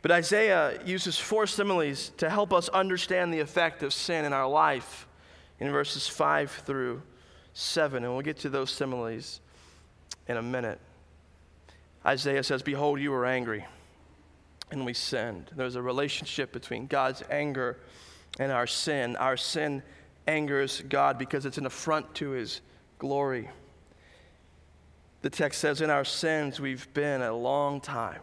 But 0.02 0.12
Isaiah 0.12 0.80
uses 0.84 1.18
four 1.18 1.46
similes 1.46 2.10
to 2.18 2.30
help 2.30 2.52
us 2.52 2.68
understand 2.68 3.34
the 3.34 3.40
effect 3.40 3.82
of 3.82 3.92
sin 3.92 4.24
in 4.24 4.32
our 4.32 4.48
life 4.48 5.08
in 5.58 5.70
verses 5.72 6.06
5 6.06 6.50
through 6.64 7.02
7. 7.52 8.04
And 8.04 8.12
we'll 8.12 8.22
get 8.22 8.38
to 8.38 8.48
those 8.48 8.70
similes 8.70 9.40
in 10.28 10.36
a 10.36 10.42
minute. 10.42 10.78
Isaiah 12.06 12.44
says, 12.44 12.62
Behold, 12.62 13.00
you 13.00 13.10
were 13.10 13.26
angry, 13.26 13.66
and 14.70 14.86
we 14.86 14.94
sinned. 14.94 15.50
There's 15.56 15.74
a 15.74 15.82
relationship 15.82 16.52
between 16.52 16.86
God's 16.86 17.24
anger 17.28 17.78
and 18.38 18.52
our 18.52 18.68
sin. 18.68 19.16
Our 19.16 19.36
sin 19.36 19.82
angers 20.28 20.82
God 20.88 21.18
because 21.18 21.46
it's 21.46 21.58
an 21.58 21.66
affront 21.66 22.14
to 22.16 22.30
his 22.30 22.60
glory. 22.98 23.48
The 25.22 25.30
text 25.30 25.60
says, 25.60 25.80
In 25.80 25.90
our 25.90 26.04
sins 26.04 26.60
we've 26.60 26.92
been 26.94 27.22
a 27.22 27.32
long 27.32 27.80
time, 27.80 28.20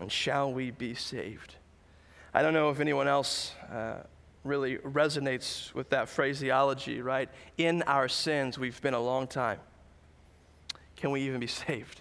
and 0.00 0.10
shall 0.10 0.52
we 0.52 0.70
be 0.70 0.94
saved? 0.94 1.54
I 2.34 2.42
don't 2.42 2.54
know 2.54 2.70
if 2.70 2.80
anyone 2.80 3.06
else 3.06 3.52
uh, 3.70 3.98
really 4.44 4.78
resonates 4.78 5.72
with 5.74 5.90
that 5.90 6.08
phraseology, 6.08 7.00
right? 7.00 7.28
In 7.58 7.82
our 7.82 8.08
sins 8.08 8.58
we've 8.58 8.80
been 8.80 8.94
a 8.94 9.00
long 9.00 9.26
time. 9.26 9.60
Can 10.96 11.10
we 11.10 11.22
even 11.22 11.40
be 11.40 11.46
saved? 11.46 12.00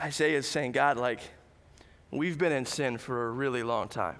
Isaiah 0.00 0.38
is 0.38 0.46
saying, 0.46 0.72
God, 0.72 0.96
like, 0.96 1.20
we've 2.10 2.36
been 2.36 2.52
in 2.52 2.66
sin 2.66 2.98
for 2.98 3.28
a 3.28 3.30
really 3.30 3.62
long 3.62 3.88
time. 3.88 4.16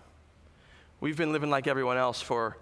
We've 1.02 1.16
been 1.16 1.32
living 1.32 1.50
like 1.50 1.66
everyone 1.66 1.96
else 1.96 2.22
for 2.22 2.56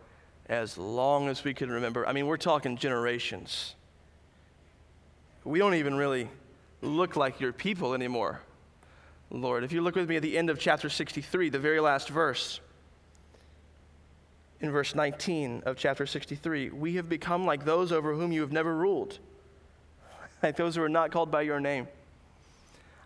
as 0.48 0.78
long 0.78 1.28
as 1.28 1.44
we 1.44 1.52
can 1.52 1.70
remember. 1.70 2.06
I 2.06 2.14
mean, 2.14 2.26
we're 2.26 2.38
talking 2.38 2.78
generations. 2.78 3.74
We 5.44 5.58
don't 5.58 5.74
even 5.74 5.94
really 5.94 6.26
look 6.80 7.16
like 7.16 7.38
your 7.38 7.52
people 7.52 7.92
anymore, 7.92 8.40
Lord. 9.30 9.62
If 9.62 9.72
you 9.72 9.82
look 9.82 9.94
with 9.94 10.08
me 10.08 10.16
at 10.16 10.22
the 10.22 10.38
end 10.38 10.48
of 10.48 10.58
chapter 10.58 10.88
63, 10.88 11.50
the 11.50 11.58
very 11.58 11.80
last 11.80 12.08
verse, 12.08 12.60
in 14.62 14.70
verse 14.70 14.94
19 14.94 15.64
of 15.66 15.76
chapter 15.76 16.06
63, 16.06 16.70
we 16.70 16.94
have 16.94 17.10
become 17.10 17.44
like 17.44 17.66
those 17.66 17.92
over 17.92 18.14
whom 18.14 18.32
you 18.32 18.40
have 18.40 18.52
never 18.52 18.74
ruled, 18.74 19.18
like 20.42 20.56
those 20.56 20.76
who 20.76 20.82
are 20.82 20.88
not 20.88 21.10
called 21.12 21.30
by 21.30 21.42
your 21.42 21.60
name. 21.60 21.88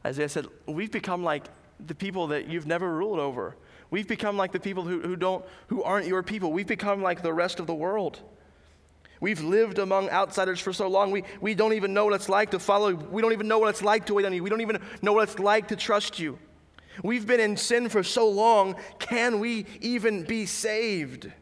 Isaiah 0.06 0.28
said, 0.28 0.46
We've 0.66 0.92
become 0.92 1.24
like 1.24 1.46
the 1.84 1.96
people 1.96 2.28
that 2.28 2.46
you've 2.46 2.68
never 2.68 2.88
ruled 2.88 3.18
over. 3.18 3.56
We've 3.90 4.08
become 4.08 4.36
like 4.36 4.52
the 4.52 4.60
people 4.60 4.84
who, 4.84 5.00
who, 5.00 5.16
don't, 5.16 5.44
who 5.68 5.82
aren't 5.82 6.06
your 6.06 6.22
people. 6.22 6.52
We've 6.52 6.66
become 6.66 7.02
like 7.02 7.22
the 7.22 7.32
rest 7.32 7.60
of 7.60 7.66
the 7.66 7.74
world. 7.74 8.20
We've 9.20 9.40
lived 9.40 9.78
among 9.78 10.10
outsiders 10.10 10.60
for 10.60 10.72
so 10.72 10.88
long, 10.88 11.10
we, 11.10 11.24
we 11.40 11.54
don't 11.54 11.72
even 11.72 11.94
know 11.94 12.04
what 12.04 12.14
it's 12.14 12.28
like 12.28 12.50
to 12.50 12.58
follow. 12.58 12.94
We 12.94 13.22
don't 13.22 13.32
even 13.32 13.48
know 13.48 13.58
what 13.58 13.70
it's 13.70 13.82
like 13.82 14.06
to 14.06 14.14
wait 14.14 14.26
on 14.26 14.32
you. 14.32 14.42
We 14.42 14.50
don't 14.50 14.60
even 14.60 14.80
know 15.00 15.12
what 15.12 15.28
it's 15.28 15.38
like 15.38 15.68
to 15.68 15.76
trust 15.76 16.18
you. 16.18 16.38
We've 17.02 17.26
been 17.26 17.40
in 17.40 17.56
sin 17.56 17.88
for 17.88 18.02
so 18.02 18.28
long, 18.28 18.76
can 18.98 19.40
we 19.40 19.66
even 19.80 20.24
be 20.24 20.46
saved? 20.46 21.32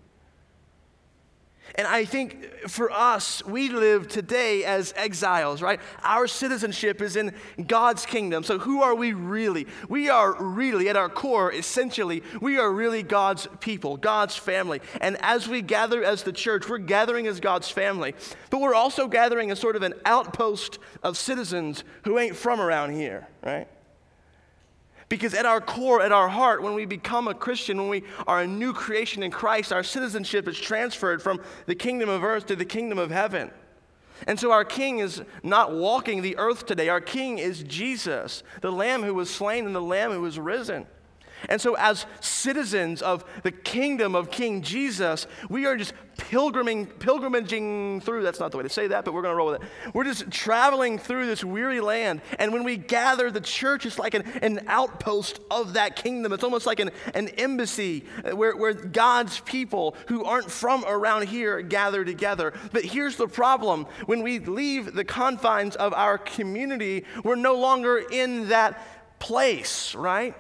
And 1.75 1.87
I 1.87 2.05
think 2.05 2.69
for 2.69 2.91
us, 2.91 3.45
we 3.45 3.69
live 3.69 4.09
today 4.09 4.65
as 4.65 4.93
exiles, 4.97 5.63
right? 5.63 5.81
Our 6.03 6.27
citizenship 6.27 7.01
is 7.01 7.17
in 7.17 7.35
God's 7.67 8.05
kingdom. 8.05 8.45
So 8.45 8.59
who 8.59 8.83
are 8.83 8.95
we 8.95 9.13
really? 9.15 9.67
We 9.89 10.11
are 10.11 10.35
really, 10.35 10.89
at 10.89 10.97
our 10.97 11.09
core, 11.09 11.53
essentially, 11.53 12.23
we 12.41 12.59
are 12.59 12.71
really 12.71 13.03
God's 13.03 13.49
people, 13.61 13.97
God's 13.97 14.37
family. 14.37 14.81
And 15.01 15.17
as 15.21 15.49
we 15.49 15.63
gather 15.63 16.05
as 16.05 16.23
the 16.23 16.33
church, 16.33 16.69
we're 16.69 16.79
gathering 16.79 17.27
as 17.27 17.41
God's 17.41 17.71
family, 17.71 18.15
but 18.51 18.61
we're 18.61 18.75
also 18.75 19.09
gathering 19.09 19.51
as 19.51 19.59
sort 19.59 19.77
of 19.77 19.83
an 19.83 19.95
outpost 20.05 20.79
of 21.03 21.17
citizens 21.17 21.85
who 22.05 22.19
ain't 22.19 22.37
from 22.37 22.61
around 22.61 22.93
here, 22.93 23.29
right? 23.43 23.67
Because 25.13 25.35
at 25.35 25.45
our 25.45 25.61
core, 25.61 26.01
at 26.01 26.11
our 26.11 26.27
heart, 26.27 26.63
when 26.63 26.73
we 26.73 26.87
become 26.87 27.29
a 27.29 27.35
Christian, 27.35 27.77
when 27.77 27.91
we 27.91 28.03
are 28.27 28.41
a 28.41 28.47
new 28.47 28.73
creation 28.73 29.23
in 29.23 29.31
Christ, 29.31 29.71
our 29.71 29.83
citizenship 29.83 30.49
is 30.49 30.59
transferred 30.59 31.21
from 31.21 31.39
the 31.67 31.75
kingdom 31.75 32.09
of 32.09 32.25
earth 32.25 32.47
to 32.47 32.57
the 32.57 32.65
kingdom 32.65 32.97
of 32.97 33.11
heaven. 33.11 33.51
And 34.27 34.41
so 34.41 34.53
our 34.53 34.65
king 34.65 35.01
is 35.01 35.21
not 35.43 35.75
walking 35.75 36.23
the 36.23 36.39
earth 36.39 36.65
today. 36.65 36.89
Our 36.89 37.03
king 37.03 37.37
is 37.37 37.63
Jesus, 37.63 38.43
the 38.63 38.73
lamb 38.73 39.03
who 39.03 39.13
was 39.13 39.29
slain 39.29 39.67
and 39.67 39.75
the 39.75 39.83
lamb 39.83 40.13
who 40.13 40.23
was 40.23 40.39
risen. 40.39 40.87
And 41.49 41.61
so, 41.61 41.75
as 41.75 42.07
citizens 42.21 43.03
of 43.03 43.25
the 43.43 43.53
kingdom 43.53 44.15
of 44.15 44.31
King 44.31 44.63
Jesus, 44.63 45.27
we 45.49 45.67
are 45.67 45.77
just 45.77 45.95
pilgriming, 46.17 46.87
pilgrimaging 46.87 48.03
through. 48.03 48.23
That's 48.23 48.41
not 48.41 48.51
the 48.51 48.57
way 48.59 48.63
to 48.63 48.69
say 48.69 48.89
that, 48.89 49.05
but 49.05 49.15
we're 49.15 49.23
going 49.23 49.33
to 49.33 49.37
roll 49.37 49.53
with 49.53 49.63
it. 49.63 49.69
We're 49.95 50.05
just 50.05 50.31
traveling 50.31 50.99
through 50.99 51.27
this 51.27 51.45
weary 51.45 51.81
land. 51.81 52.21
And 52.39 52.53
when 52.53 52.65
we 52.65 52.77
gather, 52.77 53.31
the 53.31 53.41
church 53.41 53.87
is 53.87 53.99
like 53.99 54.15
an, 54.15 54.23
an 54.43 54.65
outpost 54.67 55.41
of 55.51 55.75
that 55.75 55.97
kingdom. 55.97 56.33
It's 56.33 56.45
almost 56.45 56.67
like 56.67 56.81
an, 56.81 56.91
an 57.15 57.29
embassy 57.29 58.05
uh, 58.25 58.37
where, 58.37 58.57
where 58.57 58.75
God's 58.75 59.41
people 59.41 59.97
who 60.09 60.25
aren't 60.25 60.51
from 60.51 60.85
around 60.85 61.29
here 61.29 61.61
gather 61.63 62.05
together. 62.05 62.53
But 62.73 62.85
here's 62.85 63.17
the 63.17 63.29
problem 63.29 63.87
when 64.07 64.23
we 64.23 64.39
leave 64.39 64.95
the 64.95 65.05
confines 65.05 65.77
of 65.77 65.93
our 65.95 66.19
community, 66.19 67.05
we're 67.25 67.35
no 67.37 67.55
longer 67.55 67.99
in 67.99 68.49
that 68.49 69.19
place, 69.19 69.95
right? 69.95 70.35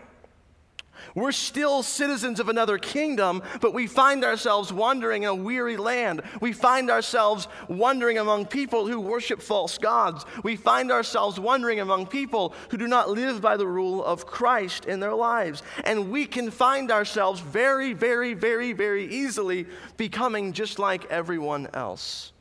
We're 1.14 1.32
still 1.32 1.82
citizens 1.82 2.40
of 2.40 2.48
another 2.48 2.78
kingdom, 2.78 3.42
but 3.60 3.74
we 3.74 3.86
find 3.86 4.24
ourselves 4.24 4.72
wandering 4.72 5.22
in 5.22 5.28
a 5.28 5.34
weary 5.34 5.76
land. 5.76 6.22
We 6.40 6.52
find 6.52 6.90
ourselves 6.90 7.48
wandering 7.68 8.18
among 8.18 8.46
people 8.46 8.86
who 8.86 9.00
worship 9.00 9.40
false 9.40 9.78
gods. 9.78 10.24
We 10.42 10.56
find 10.56 10.90
ourselves 10.90 11.38
wandering 11.38 11.80
among 11.80 12.06
people 12.06 12.54
who 12.70 12.76
do 12.76 12.88
not 12.88 13.10
live 13.10 13.40
by 13.40 13.56
the 13.56 13.66
rule 13.66 14.04
of 14.04 14.26
Christ 14.26 14.86
in 14.86 15.00
their 15.00 15.14
lives. 15.14 15.62
And 15.84 16.10
we 16.10 16.26
can 16.26 16.50
find 16.50 16.90
ourselves 16.90 17.40
very, 17.40 17.92
very, 17.92 18.34
very, 18.34 18.72
very 18.72 19.06
easily 19.06 19.66
becoming 19.96 20.52
just 20.52 20.78
like 20.78 21.04
everyone 21.10 21.68
else. 21.74 22.31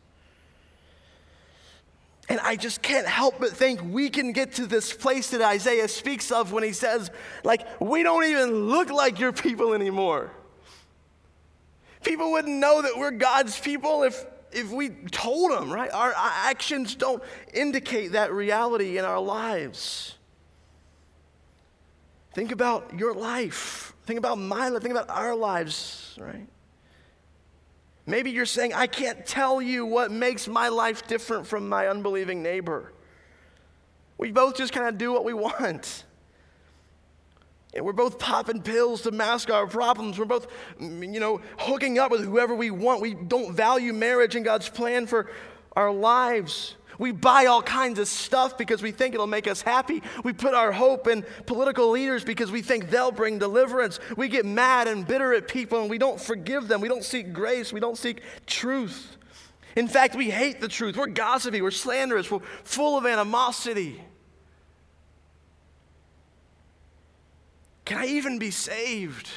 And 2.32 2.40
I 2.40 2.56
just 2.56 2.82
can't 2.82 3.06
help 3.06 3.42
but 3.42 3.50
think 3.50 3.82
we 3.84 4.10
can 4.10 4.32
get 4.32 4.54
to 4.54 4.66
this 4.66 4.94
place 4.94 5.32
that 5.32 5.42
Isaiah 5.42 5.90
speaks 5.90 6.32
of 6.32 6.54
when 6.54 6.64
he 6.64 6.72
says, 6.72 7.12
like, 7.44 7.68
we 7.82 8.04
don't 8.04 8.24
even 8.24 8.70
look 8.70 8.90
like 8.90 9.20
your 9.20 9.34
people 9.34 9.74
anymore. 9.74 10.32
People 12.06 12.32
wouldn't 12.32 12.56
know 12.58 12.84
that 12.84 12.94
we're 12.98 13.12
God's 13.12 13.60
people 13.60 14.04
if, 14.04 14.26
if 14.54 14.72
we 14.72 14.92
told 15.12 15.52
them, 15.52 15.70
right? 15.74 15.92
Our, 15.92 16.14
our 16.14 16.32
actions 16.46 16.96
don't 16.96 17.22
indicate 17.54 18.14
that 18.14 18.32
reality 18.32 18.98
in 18.98 19.04
our 19.04 19.20
lives. 19.20 20.16
Think 22.34 22.54
about 22.54 22.98
your 22.98 23.14
life. 23.14 23.94
Think 24.06 24.20
about 24.20 24.38
my 24.38 24.70
life. 24.70 24.82
Think 24.82 24.94
about 24.94 25.10
our 25.10 25.36
lives, 25.36 26.18
right? 26.18 26.48
Maybe 28.06 28.32
you're 28.32 28.46
saying, 28.46 28.74
I 28.74 28.88
can't 28.88 29.26
tell 29.26 29.62
you 29.62 29.86
what 29.86 30.12
makes 30.12 30.48
my 30.48 30.70
life 30.70 31.08
different 31.08 31.46
from 31.46 31.70
my 31.70 31.88
unbelieving 31.88 32.42
neighbor. 32.42 32.92
We 34.18 34.32
both 34.32 34.56
just 34.56 34.74
kind 34.74 34.88
of 34.88 34.98
do 34.98 35.12
what 35.12 35.24
we 35.24 35.34
want. 35.48 36.06
And 37.74 37.86
we're 37.86 37.94
both 37.94 38.20
popping 38.20 38.62
pills 38.62 39.04
to 39.04 39.12
mask 39.12 39.50
our 39.50 39.66
problems. 39.66 40.20
We're 40.20 40.26
both, 40.26 40.48
you 40.80 41.20
know, 41.20 41.42
hooking 41.58 42.00
up 42.00 42.12
with 42.12 42.24
whoever 42.24 42.54
we 42.54 42.70
want. 42.70 43.02
We 43.02 43.14
don't 43.14 43.54
value 43.54 43.94
marriage 43.94 44.36
and 44.36 44.44
God's 44.44 44.68
plan 44.68 45.08
for 45.08 45.32
our 45.76 45.92
lives. 45.92 46.76
We 47.02 47.12
buy 47.12 47.48
all 47.48 47.64
kinds 47.64 47.98
of 47.98 48.08
stuff 48.08 48.60
because 48.60 48.84
we 48.84 48.92
think 48.92 49.16
it'll 49.16 49.26
make 49.26 49.48
us 49.48 49.64
happy. 49.64 50.04
We 50.24 50.34
put 50.34 50.54
our 50.54 50.72
hope 50.72 51.08
in 51.08 51.26
political 51.48 51.90
leaders 51.90 52.24
because 52.24 52.52
we 52.52 52.62
think 52.62 52.92
they'll 52.92 53.12
bring 53.12 53.40
deliverance. 53.40 54.00
We 54.18 54.28
get 54.28 54.46
mad 54.46 54.88
and 54.88 55.08
bitter 55.08 55.34
at 55.34 55.48
people 55.48 55.82
and 55.82 55.90
we 55.90 55.98
don't 55.98 56.22
forgive 56.22 56.68
them. 56.68 56.80
We 56.80 56.88
don't 56.88 57.04
seek 57.04 57.34
grace. 57.34 57.74
We 57.74 57.80
don't 57.80 57.98
seek 57.98 58.22
truth. 58.46 59.18
In 59.76 59.88
fact, 59.88 60.14
we 60.16 60.30
hate 60.30 60.62
the 60.62 60.68
truth. 60.68 60.96
We're 60.96 61.08
gossipy. 61.08 61.64
We're 61.64 61.72
slanderous. 61.72 62.30
We're 62.30 62.42
full 62.64 63.00
of 63.00 63.08
animosity. 63.08 64.00
Can 67.84 67.98
I 67.98 68.06
even 68.06 68.38
be 68.38 68.52
saved? 68.52 69.28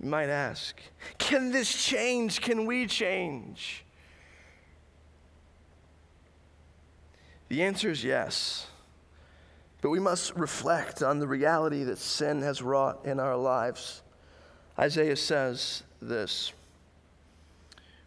You 0.00 0.08
might 0.08 0.30
ask. 0.30 0.80
Can 1.18 1.52
this 1.52 1.72
change? 1.72 2.40
Can 2.40 2.66
we 2.66 2.88
change? 2.88 3.85
The 7.48 7.62
answer 7.62 7.90
is 7.90 8.02
yes. 8.04 8.66
But 9.80 9.90
we 9.90 10.00
must 10.00 10.34
reflect 10.34 11.02
on 11.02 11.18
the 11.18 11.28
reality 11.28 11.84
that 11.84 11.98
sin 11.98 12.42
has 12.42 12.62
wrought 12.62 13.04
in 13.04 13.20
our 13.20 13.36
lives. 13.36 14.02
Isaiah 14.78 15.16
says 15.16 15.82
this 16.00 16.52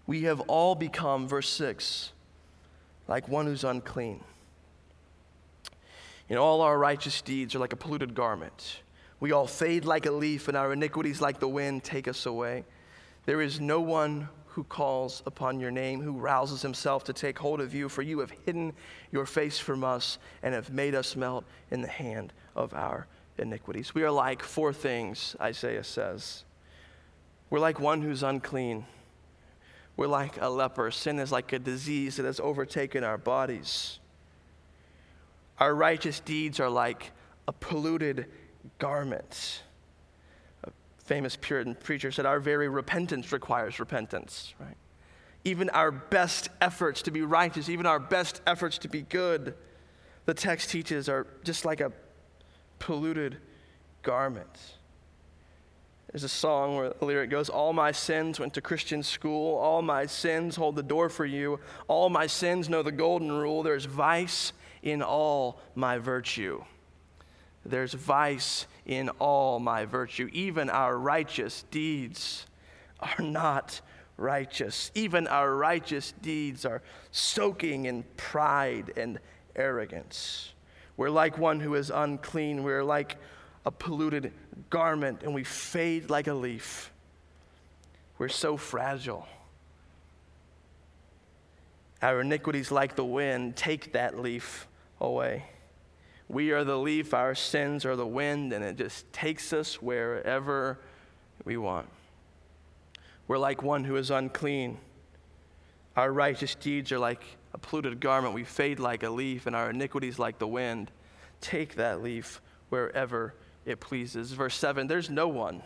We 0.05 0.23
have 0.23 0.41
all 0.41 0.75
become, 0.75 1.27
verse 1.27 1.49
6, 1.49 2.11
like 3.07 3.27
one 3.27 3.45
who's 3.45 3.63
unclean. 3.63 4.23
Know, 6.29 6.43
all 6.43 6.61
our 6.61 6.77
righteous 6.77 7.21
deeds 7.21 7.55
are 7.55 7.59
like 7.59 7.73
a 7.73 7.77
polluted 7.77 8.13
garment. 8.13 8.81
We 9.19 9.31
all 9.31 9.47
fade 9.47 9.83
like 9.83 10.05
a 10.05 10.11
leaf, 10.11 10.47
and 10.47 10.55
our 10.55 10.71
iniquities, 10.73 11.21
like 11.21 11.39
the 11.39 11.47
wind, 11.47 11.83
take 11.83 12.07
us 12.07 12.25
away. 12.25 12.65
There 13.25 13.41
is 13.41 13.59
no 13.59 13.81
one 13.81 14.29
who 14.59 14.65
calls 14.65 15.23
upon 15.25 15.57
your 15.57 15.71
name, 15.71 16.01
who 16.01 16.11
rouses 16.11 16.61
himself 16.61 17.05
to 17.05 17.13
take 17.13 17.39
hold 17.39 17.61
of 17.61 17.73
you, 17.73 17.87
for 17.87 18.01
you 18.01 18.19
have 18.19 18.33
hidden 18.45 18.73
your 19.09 19.25
face 19.25 19.57
from 19.57 19.85
us 19.85 20.17
and 20.43 20.53
have 20.53 20.69
made 20.69 20.93
us 20.93 21.15
melt 21.15 21.45
in 21.71 21.81
the 21.81 21.87
hand 21.87 22.33
of 22.57 22.73
our 22.73 23.07
iniquities. 23.37 23.95
We 23.95 24.03
are 24.03 24.11
like 24.11 24.43
four 24.43 24.73
things, 24.73 25.33
Isaiah 25.39 25.85
says. 25.85 26.43
We're 27.49 27.61
like 27.61 27.79
one 27.79 28.01
who's 28.01 28.21
unclean. 28.21 28.85
We're 29.95 30.07
like 30.07 30.41
a 30.41 30.49
leper. 30.49 30.91
Sin 30.91 31.19
is 31.19 31.31
like 31.31 31.53
a 31.53 31.59
disease 31.59 32.17
that 32.17 32.25
has 32.25 32.41
overtaken 32.41 33.05
our 33.05 33.17
bodies. 33.17 33.99
Our 35.57 35.73
righteous 35.73 36.19
deeds 36.19 36.59
are 36.59 36.69
like 36.69 37.11
a 37.47 37.53
polluted 37.53 38.25
garment 38.77 39.61
famous 41.09 41.35
Puritan 41.35 41.73
preacher 41.73 42.11
said, 42.11 42.27
Our 42.27 42.39
very 42.39 42.69
repentance 42.69 43.31
requires 43.31 43.79
repentance, 43.79 44.53
right? 44.59 44.77
Even 45.43 45.67
our 45.71 45.89
best 45.89 46.49
efforts 46.61 47.01
to 47.01 47.11
be 47.11 47.23
righteous, 47.23 47.67
even 47.67 47.87
our 47.87 47.99
best 47.99 48.41
efforts 48.45 48.77
to 48.77 48.87
be 48.87 49.01
good, 49.01 49.55
the 50.25 50.35
text 50.35 50.69
teaches 50.69 51.09
are 51.09 51.25
just 51.43 51.65
like 51.65 51.81
a 51.81 51.91
polluted 52.77 53.37
garment. 54.03 54.55
There's 56.11 56.23
a 56.23 56.29
song 56.29 56.75
where 56.75 56.91
the 56.91 57.05
lyric 57.05 57.31
goes, 57.31 57.49
All 57.49 57.73
my 57.73 57.91
sins 57.91 58.39
went 58.39 58.53
to 58.53 58.61
Christian 58.61 59.01
school. 59.01 59.57
All 59.57 59.81
my 59.81 60.05
sins 60.05 60.57
hold 60.57 60.75
the 60.75 60.83
door 60.83 61.09
for 61.09 61.25
you. 61.25 61.59
All 61.87 62.11
my 62.11 62.27
sins 62.27 62.69
know 62.69 62.83
the 62.83 62.91
golden 62.91 63.31
rule. 63.31 63.63
There's 63.63 63.85
vice 63.85 64.53
in 64.83 65.01
all 65.01 65.59
my 65.73 65.97
virtue. 65.97 66.63
There's 67.65 67.93
vice 67.93 68.67
in 68.89 69.07
all 69.19 69.59
my 69.59 69.85
virtue. 69.85 70.27
Even 70.33 70.67
our 70.67 70.97
righteous 70.97 71.63
deeds 71.69 72.47
are 72.99 73.23
not 73.23 73.81
righteous. 74.17 74.89
Even 74.95 75.27
our 75.27 75.55
righteous 75.55 76.11
deeds 76.23 76.65
are 76.65 76.81
soaking 77.11 77.85
in 77.85 78.03
pride 78.17 78.91
and 78.97 79.19
arrogance. 79.55 80.53
We're 80.97 81.11
like 81.11 81.37
one 81.37 81.59
who 81.59 81.75
is 81.75 81.91
unclean. 81.91 82.63
We're 82.63 82.83
like 82.83 83.17
a 83.63 83.69
polluted 83.69 84.33
garment, 84.71 85.21
and 85.21 85.35
we 85.35 85.43
fade 85.43 86.09
like 86.09 86.25
a 86.25 86.33
leaf. 86.33 86.91
We're 88.17 88.27
so 88.27 88.57
fragile. 88.57 89.27
Our 92.01 92.21
iniquities, 92.21 92.71
like 92.71 92.95
the 92.95 93.05
wind, 93.05 93.55
take 93.55 93.93
that 93.93 94.19
leaf 94.19 94.67
away. 94.99 95.45
We 96.29 96.51
are 96.51 96.63
the 96.63 96.77
leaf, 96.77 97.15
our 97.15 97.33
sins 97.33 97.85
are 97.85 97.95
the 97.95 98.05
wind, 98.05 98.53
and 98.53 98.63
it 98.63 98.77
just 98.77 99.11
takes 99.11 99.51
us 99.51 99.81
wherever 99.81 100.79
we 101.43 101.57
want. 101.57 101.89
We're 103.27 103.39
like 103.39 103.63
one 103.63 103.83
who 103.83 103.95
is 103.95 104.11
unclean. 104.11 104.77
Our 105.95 106.13
righteous 106.13 106.53
deeds 106.53 106.91
are 106.91 106.99
like 106.99 107.23
a 107.53 107.57
polluted 107.57 107.99
garment. 107.99 108.35
We 108.35 108.43
fade 108.43 108.79
like 108.79 109.01
a 109.01 109.09
leaf, 109.09 109.47
and 109.47 109.55
our 109.55 109.71
iniquities 109.71 110.19
like 110.19 110.37
the 110.37 110.47
wind. 110.47 110.91
Take 111.41 111.75
that 111.75 112.03
leaf 112.03 112.41
wherever 112.69 113.33
it 113.65 113.79
pleases. 113.79 114.31
Verse 114.31 114.55
7 114.55 114.85
There's 114.85 115.09
no 115.09 115.27
one. 115.27 115.63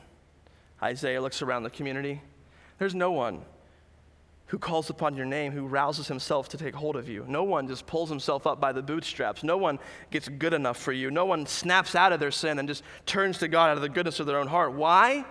Isaiah 0.82 1.22
looks 1.22 1.42
around 1.42 1.64
the 1.64 1.70
community. 1.70 2.22
There's 2.80 2.96
no 2.96 3.12
one 3.12 3.44
who 4.54 4.60
calls 4.60 4.92
upon 4.92 5.18
your 5.18 5.26
name, 5.26 5.52
who 5.52 5.66
rouses 5.66 6.08
himself 6.08 6.48
to 6.48 6.58
take 6.58 6.76
hold 6.76 6.96
of 6.96 7.10
you. 7.10 7.26
No 7.28 7.44
one 7.44 7.68
just 7.68 7.88
pulls 7.88 8.08
himself 8.08 8.46
up 8.46 8.62
by 8.62 8.72
the 8.72 8.84
bootstraps. 8.84 9.44
No 9.44 9.58
one 9.58 9.80
gets 10.12 10.30
good 10.30 10.54
enough 10.54 10.78
for 10.78 10.92
you. 10.92 11.10
No 11.10 11.26
one 11.26 11.48
snaps 11.48 11.96
out 11.96 12.14
of 12.14 12.20
their 12.20 12.30
sin 12.30 12.60
and 12.60 12.68
just 12.68 12.84
turns 13.08 13.40
to 13.40 13.48
God 13.48 13.72
out 13.72 13.78
of 13.78 13.82
the 13.82 13.90
goodness 13.90 14.20
of 14.20 14.28
their 14.28 14.38
own 14.38 14.46
heart. 14.46 14.74
Why? 14.74 15.26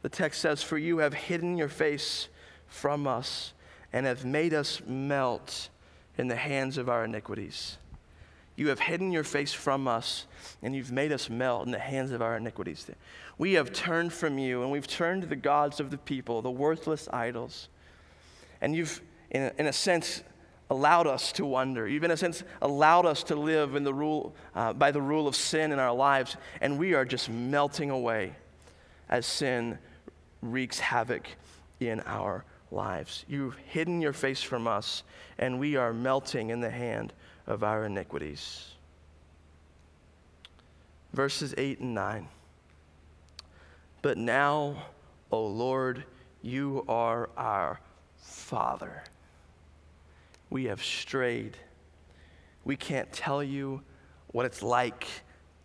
The 0.00 0.08
text 0.08 0.40
says, 0.40 0.62
For 0.62 0.78
you 0.78 0.96
have 0.96 1.12
hidden 1.12 1.58
your 1.58 1.68
face 1.68 2.28
from 2.68 3.06
us 3.06 3.52
and 3.92 4.06
have 4.06 4.24
made 4.24 4.54
us 4.54 4.80
melt 4.86 5.68
in 6.16 6.28
the 6.28 6.36
hands 6.36 6.78
of 6.78 6.88
our 6.88 7.04
iniquities. 7.04 7.76
You 8.56 8.68
have 8.68 8.80
hidden 8.80 9.12
your 9.12 9.24
face 9.24 9.52
from 9.52 9.86
us, 9.86 10.24
and 10.62 10.74
you've 10.74 10.90
made 10.90 11.12
us 11.12 11.28
melt 11.28 11.66
in 11.66 11.72
the 11.72 11.78
hands 11.78 12.12
of 12.12 12.22
our 12.22 12.38
iniquities. 12.38 12.90
We 13.36 13.52
have 13.52 13.74
turned 13.74 14.14
from 14.14 14.38
you, 14.38 14.62
and 14.62 14.72
we've 14.72 14.88
turned 14.88 15.20
to 15.20 15.28
the 15.28 15.36
gods 15.36 15.80
of 15.80 15.90
the 15.90 15.98
people, 15.98 16.40
the 16.40 16.50
worthless 16.50 17.08
idols. 17.12 17.68
And 18.66 18.74
you've, 18.74 19.00
in 19.30 19.42
a, 19.42 19.52
in 19.58 19.66
a 19.68 19.72
sense, 19.72 20.24
allowed 20.70 21.06
us 21.06 21.30
to 21.30 21.46
wonder. 21.46 21.86
You've, 21.86 22.02
in 22.02 22.10
a 22.10 22.16
sense, 22.16 22.42
allowed 22.60 23.06
us 23.06 23.22
to 23.22 23.36
live 23.36 23.76
in 23.76 23.84
the 23.84 23.94
rule, 23.94 24.34
uh, 24.56 24.72
by 24.72 24.90
the 24.90 25.00
rule 25.00 25.28
of 25.28 25.36
sin 25.36 25.70
in 25.70 25.78
our 25.78 25.92
lives. 25.94 26.36
And 26.60 26.76
we 26.76 26.92
are 26.92 27.04
just 27.04 27.30
melting 27.30 27.90
away 27.90 28.34
as 29.08 29.24
sin 29.24 29.78
wreaks 30.42 30.80
havoc 30.80 31.28
in 31.78 32.00
our 32.06 32.44
lives. 32.72 33.24
You've 33.28 33.56
hidden 33.56 34.00
your 34.00 34.12
face 34.12 34.42
from 34.42 34.66
us, 34.66 35.04
and 35.38 35.60
we 35.60 35.76
are 35.76 35.92
melting 35.92 36.50
in 36.50 36.58
the 36.58 36.70
hand 36.70 37.12
of 37.46 37.62
our 37.62 37.84
iniquities. 37.84 38.66
Verses 41.12 41.54
8 41.56 41.78
and 41.78 41.94
9. 41.94 42.26
But 44.02 44.18
now, 44.18 44.86
O 45.30 45.46
Lord, 45.46 46.02
you 46.42 46.84
are 46.88 47.30
our 47.36 47.78
Father. 48.26 49.04
We 50.50 50.64
have 50.64 50.82
strayed. 50.82 51.56
We 52.64 52.76
can't 52.76 53.10
tell 53.12 53.42
you 53.42 53.82
what 54.28 54.46
it's 54.46 54.62
like 54.62 55.06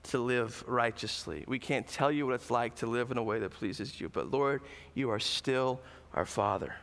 to 0.04 0.20
live 0.20 0.64
righteously. 0.68 1.44
We 1.48 1.60
can't 1.60 1.88
tell 1.88 2.12
you 2.12 2.26
what 2.26 2.36
it's 2.36 2.52
like 2.52 2.76
to 2.76 2.88
live 2.88 3.12
in 3.12 3.18
a 3.18 3.24
way 3.24 3.40
that 3.40 3.52
pleases 3.52 4.00
you. 4.00 4.10
But 4.10 4.32
Lord, 4.32 4.62
you 4.94 5.10
are 5.10 5.20
still 5.20 5.82
our 6.14 6.26
Father. 6.26 6.76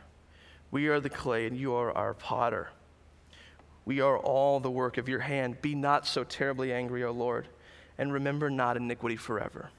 We 0.71 0.87
are 0.87 0.99
the 0.99 1.09
clay 1.09 1.47
and 1.47 1.57
you 1.57 1.73
are 1.73 1.91
our 1.91 2.13
potter. 2.13 2.69
We 3.85 4.01
are 4.01 4.17
all 4.17 4.59
the 4.59 4.71
work 4.71 4.97
of 4.97 5.09
your 5.09 5.19
hand. 5.19 5.61
Be 5.61 5.75
not 5.75 6.05
so 6.05 6.23
terribly 6.23 6.71
angry, 6.71 7.03
O 7.03 7.11
Lord, 7.11 7.47
and 7.97 8.13
remember 8.13 8.49
not 8.49 8.77
iniquity 8.77 9.15
forever. 9.15 9.69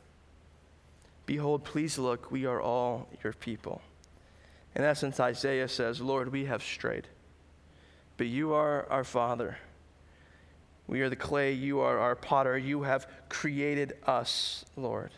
Behold, 1.26 1.62
please 1.62 1.96
look, 1.98 2.30
we 2.30 2.46
are 2.46 2.60
all 2.60 3.08
your 3.22 3.32
people. 3.32 3.82
In 4.74 4.84
essence, 4.84 5.18
Isaiah 5.18 5.68
says, 5.68 6.00
Lord, 6.00 6.30
we 6.32 6.44
have 6.44 6.62
strayed, 6.62 7.06
but 8.16 8.26
you 8.26 8.52
are 8.52 8.86
our 8.88 9.04
Father. 9.04 9.58
We 10.86 11.02
are 11.02 11.08
the 11.08 11.16
clay, 11.16 11.52
you 11.52 11.80
are 11.80 11.98
our 11.98 12.16
potter. 12.16 12.58
You 12.58 12.82
have 12.82 13.06
created 13.28 13.94
us, 14.06 14.64
Lord. 14.76 15.10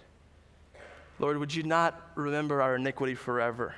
Lord, 1.18 1.38
would 1.38 1.54
you 1.54 1.62
not 1.62 2.10
remember 2.14 2.60
our 2.60 2.76
iniquity 2.76 3.14
forever? 3.14 3.74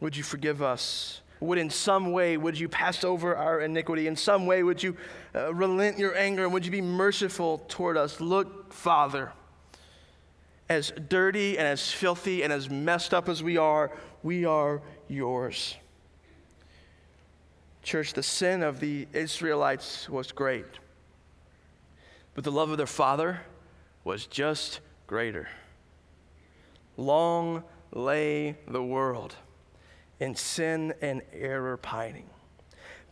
Would 0.00 0.16
you 0.16 0.22
forgive 0.22 0.62
us? 0.62 1.20
Would 1.40 1.58
in 1.58 1.70
some 1.70 2.12
way, 2.12 2.36
would 2.36 2.58
you 2.58 2.68
pass 2.68 3.04
over 3.04 3.36
our 3.36 3.60
iniquity? 3.60 4.06
In 4.06 4.16
some 4.16 4.46
way, 4.46 4.62
would 4.62 4.82
you 4.82 4.96
uh, 5.34 5.52
relent 5.52 5.98
your 5.98 6.16
anger? 6.16 6.44
And 6.44 6.52
would 6.52 6.64
you 6.64 6.70
be 6.70 6.80
merciful 6.80 7.58
toward 7.68 7.96
us? 7.96 8.20
Look, 8.20 8.72
Father, 8.72 9.32
as 10.72 10.92
dirty 11.08 11.58
and 11.58 11.66
as 11.66 11.90
filthy 11.90 12.42
and 12.42 12.52
as 12.52 12.68
messed 12.68 13.12
up 13.14 13.28
as 13.28 13.42
we 13.42 13.56
are, 13.56 13.92
we 14.22 14.44
are 14.44 14.80
yours. 15.08 15.76
Church, 17.82 18.14
the 18.14 18.22
sin 18.22 18.62
of 18.62 18.80
the 18.80 19.06
Israelites 19.12 20.08
was 20.08 20.32
great, 20.32 20.64
but 22.34 22.44
the 22.44 22.52
love 22.52 22.70
of 22.70 22.78
their 22.78 22.86
father 22.86 23.40
was 24.04 24.26
just 24.26 24.80
greater. 25.06 25.48
Long 26.96 27.64
lay 27.92 28.56
the 28.66 28.82
world 28.82 29.34
in 30.20 30.34
sin 30.34 30.94
and 31.02 31.22
error 31.32 31.76
pining. 31.76 32.30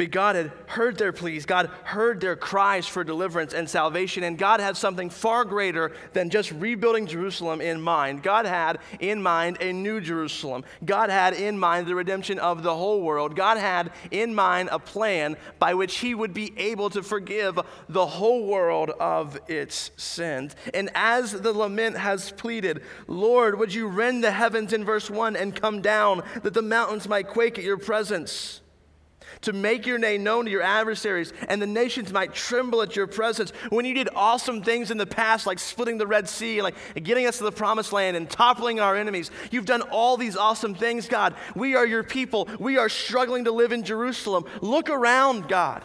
But 0.01 0.13
God 0.13 0.35
had 0.35 0.51
heard 0.65 0.97
their 0.97 1.13
pleas. 1.13 1.45
God 1.45 1.67
heard 1.85 2.23
their 2.23 2.35
cries 2.35 2.87
for 2.87 3.05
deliverance 3.05 3.53
and 3.53 3.69
salvation. 3.69 4.23
And 4.23 4.39
God 4.39 4.59
had 4.59 4.75
something 4.79 5.11
far 5.11 5.45
greater 5.45 5.93
than 6.15 6.31
just 6.31 6.53
rebuilding 6.53 7.07
Jerusalem 7.07 7.61
in 7.61 7.83
mind. 7.83 8.23
God 8.23 8.47
had 8.47 8.79
in 8.99 9.21
mind 9.23 9.59
a 9.61 9.75
new 9.75 10.01
Jerusalem. 10.01 10.65
God 10.87 11.11
had 11.11 11.35
in 11.35 11.59
mind 11.59 11.87
the 11.87 11.95
redemption 11.95 12.39
of 12.39 12.63
the 12.63 12.75
whole 12.75 13.03
world. 13.03 13.37
God 13.37 13.59
had 13.59 13.93
in 14.11 14.35
mind 14.35 14.71
a 14.73 14.79
plan 14.79 15.37
by 15.59 15.75
which 15.75 15.99
He 15.99 16.15
would 16.15 16.33
be 16.33 16.55
able 16.57 16.89
to 16.89 17.03
forgive 17.03 17.61
the 17.91 18.07
whole 18.07 18.47
world 18.47 18.89
of 18.99 19.39
its 19.49 19.91
sins. 19.99 20.57
And 20.73 20.89
as 20.95 21.33
the 21.33 21.53
lament 21.53 21.99
has 21.99 22.33
pleaded, 22.33 22.81
Lord, 23.07 23.59
would 23.59 23.75
you 23.75 23.87
rend 23.87 24.25
the 24.25 24.33
heavens 24.33 24.73
in 24.73 24.83
verse 24.83 25.11
1 25.11 25.37
and 25.37 25.55
come 25.55 25.83
down 25.83 26.23
that 26.43 26.55
the 26.55 26.63
mountains 26.63 27.07
might 27.07 27.29
quake 27.29 27.59
at 27.59 27.65
your 27.65 27.77
presence? 27.77 28.63
To 29.43 29.53
make 29.53 29.87
your 29.87 29.99
name 29.99 30.23
known 30.23 30.45
to 30.45 30.51
your 30.51 30.63
adversaries, 30.63 31.33
and 31.49 31.61
the 31.61 31.67
nations 31.67 32.13
might 32.13 32.35
tremble 32.35 32.83
at 32.83 32.97
your 32.97 33.07
presence. 33.07 33.51
When 33.71 33.85
you 33.85 33.95
did 33.95 34.09
awesome 34.15 34.63
things 34.63 34.91
in 34.91 34.99
the 34.99 35.07
past, 35.07 35.47
like 35.47 35.59
splitting 35.59 35.99
the 35.99 36.07
Red 36.07 36.29
Sea, 36.29 36.63
like 36.63 36.75
getting 36.95 37.27
us 37.27 37.39
to 37.39 37.45
the 37.45 37.53
promised 37.53 37.93
land 37.93 38.17
and 38.17 38.29
toppling 38.29 38.81
our 38.81 38.97
enemies, 38.97 39.31
you've 39.51 39.67
done 39.67 39.83
all 39.83 40.17
these 40.17 40.37
awesome 40.37 40.75
things, 40.75 41.09
God. 41.09 41.35
We 41.55 41.75
are 41.77 41.87
your 41.87 42.03
people. 42.03 42.49
We 42.59 42.79
are 42.79 42.89
struggling 42.89 43.45
to 43.45 43.53
live 43.53 43.73
in 43.73 43.85
Jerusalem. 43.85 44.45
Look 44.61 44.91
around, 44.91 45.49
God. 45.49 45.83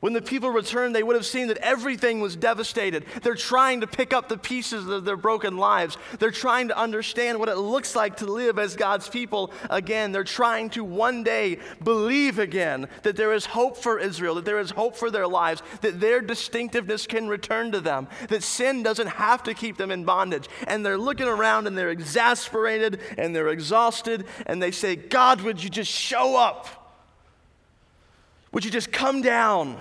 When 0.00 0.12
the 0.12 0.22
people 0.22 0.50
returned, 0.50 0.94
they 0.94 1.02
would 1.02 1.16
have 1.16 1.24
seen 1.24 1.48
that 1.48 1.56
everything 1.58 2.20
was 2.20 2.36
devastated. 2.36 3.06
They're 3.22 3.34
trying 3.34 3.80
to 3.80 3.86
pick 3.86 4.12
up 4.12 4.28
the 4.28 4.36
pieces 4.36 4.86
of 4.86 5.04
their 5.04 5.16
broken 5.16 5.56
lives. 5.56 5.96
They're 6.18 6.30
trying 6.30 6.68
to 6.68 6.78
understand 6.78 7.38
what 7.38 7.48
it 7.48 7.56
looks 7.56 7.96
like 7.96 8.18
to 8.18 8.26
live 8.26 8.58
as 8.58 8.76
God's 8.76 9.08
people 9.08 9.52
again. 9.70 10.12
They're 10.12 10.24
trying 10.24 10.70
to 10.70 10.84
one 10.84 11.22
day 11.22 11.58
believe 11.82 12.38
again 12.38 12.88
that 13.04 13.16
there 13.16 13.32
is 13.32 13.46
hope 13.46 13.78
for 13.78 13.98
Israel, 13.98 14.34
that 14.34 14.44
there 14.44 14.60
is 14.60 14.70
hope 14.70 14.96
for 14.96 15.10
their 15.10 15.26
lives, 15.26 15.62
that 15.80 15.98
their 15.98 16.20
distinctiveness 16.20 17.06
can 17.06 17.28
return 17.28 17.72
to 17.72 17.80
them, 17.80 18.08
that 18.28 18.42
sin 18.42 18.82
doesn't 18.82 19.08
have 19.08 19.42
to 19.44 19.54
keep 19.54 19.78
them 19.78 19.90
in 19.90 20.04
bondage. 20.04 20.48
And 20.66 20.84
they're 20.84 20.98
looking 20.98 21.28
around 21.28 21.66
and 21.66 21.76
they're 21.76 21.90
exasperated 21.90 23.00
and 23.16 23.34
they're 23.34 23.48
exhausted 23.48 24.26
and 24.46 24.62
they 24.62 24.70
say, 24.72 24.96
God, 24.96 25.40
would 25.40 25.62
you 25.62 25.70
just 25.70 25.90
show 25.90 26.36
up? 26.36 26.85
Would 28.52 28.64
you 28.64 28.70
just 28.70 28.92
come 28.92 29.22
down? 29.22 29.78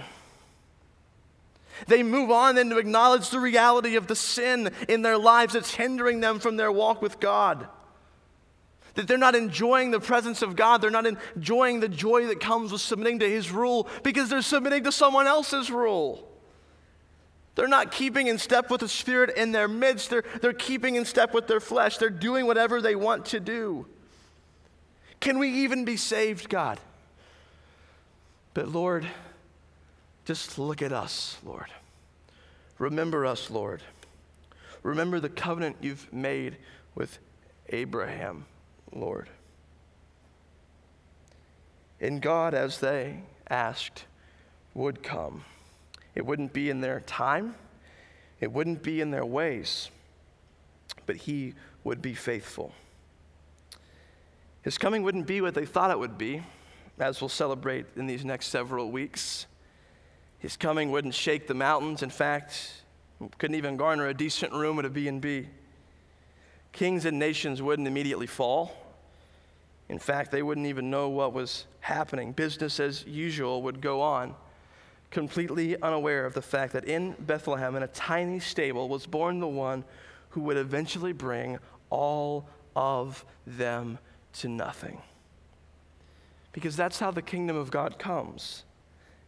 They 1.87 2.03
move 2.03 2.31
on 2.31 2.55
then 2.55 2.69
to 2.69 2.77
acknowledge 2.77 3.29
the 3.29 3.39
reality 3.39 3.95
of 3.95 4.07
the 4.07 4.15
sin 4.15 4.71
in 4.87 5.01
their 5.01 5.17
lives 5.17 5.53
that's 5.53 5.75
hindering 5.75 6.21
them 6.21 6.39
from 6.39 6.57
their 6.57 6.71
walk 6.71 7.01
with 7.01 7.19
God. 7.19 7.67
That 8.95 9.07
they're 9.07 9.17
not 9.17 9.35
enjoying 9.35 9.91
the 9.91 9.99
presence 9.99 10.41
of 10.41 10.55
God. 10.55 10.81
They're 10.81 10.89
not 10.89 11.05
enjoying 11.05 11.81
the 11.81 11.89
joy 11.89 12.27
that 12.27 12.39
comes 12.39 12.71
with 12.71 12.81
submitting 12.81 13.19
to 13.19 13.29
His 13.29 13.51
rule 13.51 13.89
because 14.03 14.29
they're 14.29 14.41
submitting 14.41 14.85
to 14.85 14.91
someone 14.91 15.27
else's 15.27 15.69
rule. 15.69 16.31
They're 17.55 17.67
not 17.67 17.91
keeping 17.91 18.27
in 18.27 18.37
step 18.37 18.69
with 18.69 18.81
the 18.81 18.89
Spirit 18.89 19.35
in 19.37 19.51
their 19.51 19.67
midst. 19.67 20.09
They're, 20.09 20.23
they're 20.41 20.53
keeping 20.53 20.95
in 20.95 21.05
step 21.05 21.33
with 21.33 21.47
their 21.47 21.61
flesh. 21.61 21.97
They're 21.97 22.09
doing 22.09 22.45
whatever 22.47 22.81
they 22.81 22.95
want 22.95 23.25
to 23.27 23.39
do. 23.39 23.85
Can 25.19 25.39
we 25.39 25.49
even 25.63 25.85
be 25.85 25.97
saved, 25.97 26.49
God? 26.49 26.79
But 28.55 28.69
Lord, 28.69 29.05
just 30.23 30.57
look 30.57 30.81
at 30.81 30.93
us, 30.93 31.37
Lord. 31.43 31.67
Remember 32.79 33.25
us, 33.25 33.51
Lord. 33.51 33.83
Remember 34.81 35.19
the 35.19 35.29
covenant 35.29 35.75
you've 35.81 36.11
made 36.11 36.55
with 36.95 37.19
Abraham, 37.69 38.45
Lord. 38.93 39.29
And 41.99 42.21
God, 42.21 42.53
as 42.53 42.79
they 42.79 43.23
asked, 43.49 44.05
would 44.73 45.03
come. 45.03 45.43
It 46.15 46.25
wouldn't 46.25 46.53
be 46.53 46.69
in 46.69 46.79
their 46.79 47.01
time, 47.01 47.55
it 48.39 48.53
wouldn't 48.53 48.83
be 48.83 49.01
in 49.01 49.11
their 49.11 49.25
ways, 49.25 49.89
but 51.05 51.17
He 51.17 51.55
would 51.83 52.01
be 52.01 52.13
faithful. 52.13 52.71
His 54.61 54.77
coming 54.77 55.03
wouldn't 55.03 55.27
be 55.27 55.41
what 55.41 55.55
they 55.55 55.65
thought 55.65 55.91
it 55.91 55.99
would 55.99 56.17
be 56.17 56.41
as 56.99 57.21
we'll 57.21 57.29
celebrate 57.29 57.85
in 57.95 58.07
these 58.07 58.23
next 58.23 58.47
several 58.47 58.91
weeks. 58.91 59.45
His 60.39 60.55
coming 60.57 60.91
wouldn't 60.91 61.13
shake 61.13 61.47
the 61.47 61.53
mountains. 61.53 62.03
In 62.03 62.09
fact, 62.09 62.83
couldn't 63.37 63.55
even 63.55 63.77
garner 63.77 64.07
a 64.07 64.13
decent 64.13 64.53
room 64.53 64.79
at 64.79 64.85
a 64.85 64.89
B&B. 64.89 65.47
Kings 66.71 67.05
and 67.05 67.17
nations 67.17 67.61
wouldn't 67.61 67.87
immediately 67.87 68.27
fall. 68.27 68.71
In 69.87 69.99
fact, 69.99 70.31
they 70.31 70.41
wouldn't 70.41 70.67
even 70.67 70.89
know 70.89 71.09
what 71.09 71.33
was 71.33 71.65
happening. 71.79 72.31
Business 72.31 72.79
as 72.79 73.05
usual 73.05 73.61
would 73.61 73.81
go 73.81 74.01
on, 74.01 74.35
completely 75.11 75.79
unaware 75.81 76.25
of 76.25 76.33
the 76.33 76.41
fact 76.41 76.73
that 76.73 76.85
in 76.85 77.15
Bethlehem, 77.19 77.75
in 77.75 77.83
a 77.83 77.87
tiny 77.87 78.39
stable, 78.39 78.89
was 78.89 79.05
born 79.05 79.39
the 79.39 79.47
one 79.47 79.83
who 80.29 80.41
would 80.41 80.57
eventually 80.57 81.13
bring 81.13 81.59
all 81.89 82.49
of 82.75 83.23
them 83.45 83.99
to 84.33 84.49
nothing. 84.49 85.01
Because 86.55 86.77
that's 86.77 86.99
how 86.99 87.11
the 87.11 87.21
kingdom 87.21 87.57
of 87.57 87.69
God 87.69 87.99
comes. 87.99 88.63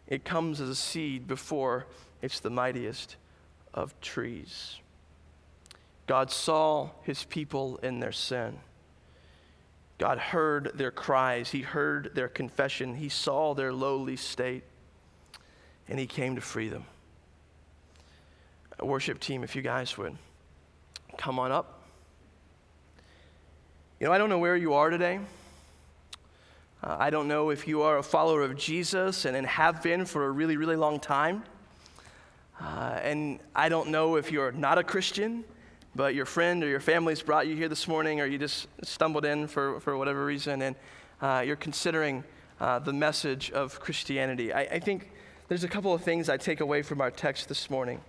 It 0.08 0.24
comes 0.24 0.62
as 0.62 0.70
a 0.70 0.76
seed 0.76 1.28
before 1.28 1.86
it's 2.22 2.40
the 2.40 2.50
mightiest 2.50 3.18
of 3.74 4.00
trees. 4.00 4.80
God 6.08 6.32
saw 6.32 6.92
his 7.04 7.26
people 7.26 7.82
in 7.84 8.00
their 8.00 8.14
sin. 8.14 8.60
God 9.98 10.18
heard 10.20 10.72
their 10.76 10.90
cries. 10.90 11.52
He 11.52 11.64
heard 11.64 12.12
their 12.16 12.30
confession. 12.30 12.96
He 12.96 13.10
saw 13.10 13.54
their 13.54 13.74
lowly 13.74 14.16
state. 14.16 14.64
And 15.90 16.00
he 16.00 16.08
came 16.08 16.36
to 16.36 16.42
free 16.42 16.70
them. 16.70 16.86
Worship 18.82 19.20
team, 19.20 19.44
if 19.44 19.54
you 19.54 19.62
guys 19.62 19.98
would 19.98 20.16
come 21.18 21.40
on 21.40 21.52
up. 21.52 21.82
You 24.00 24.08
know, 24.08 24.14
I 24.14 24.18
don't 24.18 24.30
know 24.30 24.40
where 24.40 24.56
you 24.56 24.76
are 24.76 24.90
today. 24.90 25.20
Uh, 26.88 26.96
I 26.98 27.10
don't 27.10 27.28
know 27.28 27.50
if 27.50 27.68
you 27.68 27.82
are 27.82 27.98
a 27.98 28.04
follower 28.04 28.44
of 28.44 28.56
Jesus 28.56 29.26
and, 29.26 29.36
and 29.36 29.46
have 29.46 29.84
been 29.84 30.06
for 30.06 30.24
a 30.24 30.32
really, 30.32 30.56
really 30.56 30.78
long 30.78 31.02
time. 31.02 31.44
Uh, 32.62 32.98
and 33.04 33.40
I 33.54 33.68
don't 33.68 33.90
know 33.90 34.16
if 34.16 34.32
you're 34.32 34.54
not 34.54 34.78
a 34.78 34.84
Christian, 34.86 35.44
but 35.98 36.16
your 36.16 36.26
friend 36.26 36.64
or 36.64 36.70
your 36.70 36.80
family's 36.80 37.22
brought 37.22 37.46
you 37.46 37.58
here 37.58 37.68
this 37.68 37.90
morning, 37.90 38.22
or 38.22 38.26
you 38.26 38.38
just 38.38 38.68
stumbled 38.84 39.26
in 39.26 39.48
for, 39.48 39.82
for 39.82 39.98
whatever 39.98 40.24
reason, 40.24 40.62
and 40.62 40.76
uh, 41.22 41.44
you're 41.46 41.58
considering 41.58 42.24
uh, 42.62 42.80
the 42.80 42.94
message 42.94 43.52
of 43.52 43.82
Christianity. 43.82 44.54
I, 44.54 44.62
I 44.62 44.80
think 44.80 45.12
there's 45.50 45.66
a 45.66 45.68
couple 45.68 45.94
of 45.94 46.04
things 46.04 46.30
I 46.30 46.38
take 46.38 46.62
away 46.62 46.84
from 46.84 47.02
our 47.02 47.12
text 47.12 47.50
this 47.50 47.70
morning. 47.70 48.00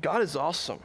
God 0.00 0.22
is 0.22 0.34
awesome. 0.34 0.80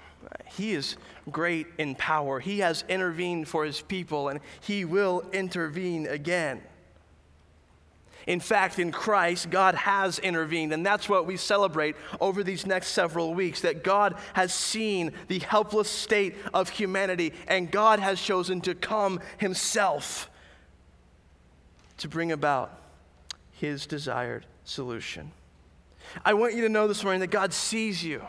He 0.45 0.73
is 0.73 0.97
great 1.29 1.67
in 1.77 1.95
power. 1.95 2.39
He 2.39 2.59
has 2.59 2.83
intervened 2.89 3.47
for 3.47 3.65
his 3.65 3.81
people, 3.81 4.29
and 4.29 4.39
he 4.61 4.85
will 4.85 5.23
intervene 5.33 6.07
again. 6.07 6.61
In 8.27 8.39
fact, 8.39 8.77
in 8.77 8.91
Christ, 8.91 9.49
God 9.49 9.75
has 9.75 10.19
intervened, 10.19 10.73
and 10.73 10.85
that's 10.85 11.09
what 11.09 11.25
we 11.25 11.37
celebrate 11.37 11.95
over 12.19 12.43
these 12.43 12.65
next 12.65 12.89
several 12.89 13.33
weeks 13.33 13.61
that 13.61 13.83
God 13.83 14.15
has 14.33 14.53
seen 14.53 15.11
the 15.27 15.39
helpless 15.39 15.89
state 15.89 16.35
of 16.53 16.69
humanity, 16.69 17.33
and 17.47 17.71
God 17.71 17.99
has 17.99 18.21
chosen 18.21 18.61
to 18.61 18.75
come 18.75 19.19
Himself 19.37 20.29
to 21.97 22.07
bring 22.07 22.31
about 22.31 22.79
His 23.53 23.87
desired 23.87 24.45
solution. 24.65 25.31
I 26.23 26.33
want 26.33 26.53
you 26.53 26.61
to 26.61 26.69
know 26.69 26.87
this 26.87 27.03
morning 27.03 27.21
that 27.21 27.31
God 27.31 27.53
sees 27.53 28.03
you. 28.03 28.21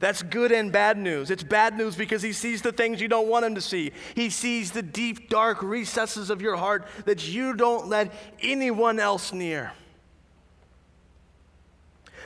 That's 0.00 0.22
good 0.22 0.52
and 0.52 0.70
bad 0.70 0.98
news. 0.98 1.30
It's 1.30 1.42
bad 1.42 1.76
news 1.76 1.96
because 1.96 2.22
he 2.22 2.32
sees 2.32 2.62
the 2.62 2.72
things 2.72 3.00
you 3.00 3.08
don't 3.08 3.28
want 3.28 3.46
him 3.46 3.54
to 3.54 3.60
see. 3.60 3.92
He 4.14 4.28
sees 4.28 4.70
the 4.70 4.82
deep, 4.82 5.30
dark 5.30 5.62
recesses 5.62 6.30
of 6.30 6.42
your 6.42 6.56
heart 6.56 6.86
that 7.06 7.26
you 7.26 7.54
don't 7.54 7.88
let 7.88 8.12
anyone 8.40 9.00
else 9.00 9.32
near. 9.32 9.72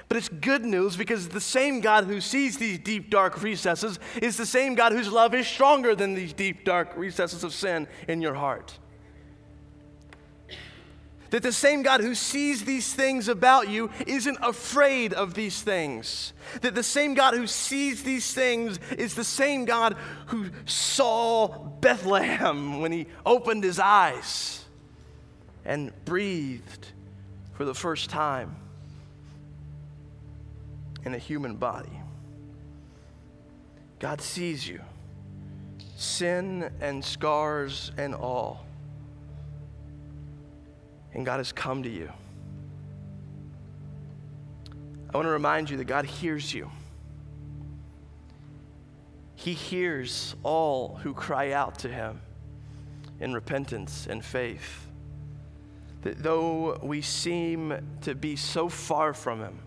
But 0.09 0.19
it's 0.19 0.29
good 0.29 0.65
news 0.65 0.97
because 0.97 1.29
the 1.29 1.41
same 1.41 1.81
God 1.81 2.05
who 2.05 2.21
sees 2.21 2.59
these 2.59 2.79
deep, 2.79 3.09
dark 3.09 3.43
recesses 3.43 3.99
is 4.21 4.37
the 4.37 4.45
same 4.45 4.75
God 4.75 4.93
whose 4.93 5.11
love 5.11 5.35
is 5.35 5.47
stronger 5.47 5.95
than 5.95 6.15
these 6.15 6.33
deep, 6.33 6.65
dark 6.65 6.95
recesses 6.97 7.45
of 7.45 7.55
sin 7.55 7.87
in 8.09 8.21
your 8.21 8.35
heart. 8.35 8.79
That 11.33 11.43
the 11.43 11.51
same 11.51 11.83
God 11.83 12.03
who 12.03 12.15
sees 12.15 12.67
these 12.67 12.93
things 12.93 13.27
about 13.27 13.71
you 13.71 13.89
isn't 14.07 14.37
afraid 14.43 15.15
of 15.15 15.33
these 15.33 15.63
things. 15.63 16.35
That 16.61 16.75
the 16.75 16.83
same 16.83 17.15
God 17.15 17.33
who 17.33 17.47
sees 17.47 18.03
these 18.03 18.35
things 18.35 18.79
is 18.99 19.15
the 19.15 19.25
same 19.25 19.65
God 19.65 19.97
who 20.27 20.51
saw 20.67 21.49
Bethlehem 21.49 22.83
when 22.83 22.93
he 22.93 23.07
opened 23.25 23.65
his 23.65 23.79
eyes 23.79 24.63
and 25.65 25.91
breathed 26.05 26.89
for 27.55 27.65
the 27.65 27.75
first 27.75 28.11
time 28.11 28.55
in 31.07 31.15
a 31.15 31.19
human 31.19 31.57
body. 31.57 31.99
God 34.01 34.21
sees 34.21 34.69
you, 34.69 34.83
sin 35.97 36.71
and 36.83 37.03
scars 37.03 37.91
and 37.97 38.15
all 38.15 38.67
and 41.15 41.27
God 41.27 41.39
has 41.39 41.53
come 41.53 41.83
to 41.83 41.89
you. 41.89 42.11
I 45.13 45.17
want 45.17 45.27
to 45.27 45.33
remind 45.33 45.69
you 45.69 45.77
that 45.77 45.85
God 45.85 46.07
hears 46.07 46.55
you. 46.55 46.71
He 49.35 49.53
hears 49.53 50.35
all 50.43 51.01
who 51.03 51.13
cry 51.13 51.53
out 51.53 51.81
to 51.81 51.89
Him 51.89 52.21
in 53.21 53.35
repentance 53.35 54.07
and 54.09 54.25
faith. 54.25 54.87
That 56.03 56.23
though 56.23 56.79
we 56.83 57.03
seem 57.03 57.77
to 58.03 58.15
be 58.15 58.37
so 58.37 58.69
far 58.69 59.13
from 59.13 59.41
Him, 59.41 59.59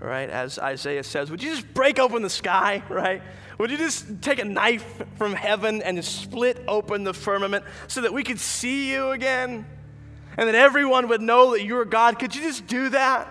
right? 0.00 0.30
As 0.30 0.58
Isaiah 0.58 1.04
says, 1.04 1.30
would 1.30 1.42
you 1.42 1.50
just 1.50 1.74
break 1.74 1.98
open 1.98 2.22
the 2.22 2.30
sky, 2.30 2.82
right? 2.88 3.22
Would 3.58 3.70
you 3.70 3.76
just 3.76 4.22
take 4.22 4.38
a 4.38 4.44
knife 4.44 5.02
from 5.16 5.34
heaven 5.34 5.82
and 5.82 6.02
split 6.04 6.62
open 6.66 7.04
the 7.04 7.14
firmament 7.14 7.64
so 7.88 8.00
that 8.02 8.12
we 8.12 8.22
could 8.22 8.38
see 8.38 8.90
you 8.90 9.10
again? 9.10 9.66
And 10.38 10.46
that 10.46 10.54
everyone 10.54 11.08
would 11.08 11.20
know 11.20 11.50
that 11.50 11.64
you're 11.64 11.84
God. 11.84 12.20
Could 12.20 12.34
you 12.34 12.42
just 12.42 12.66
do 12.68 12.90
that? 12.90 13.28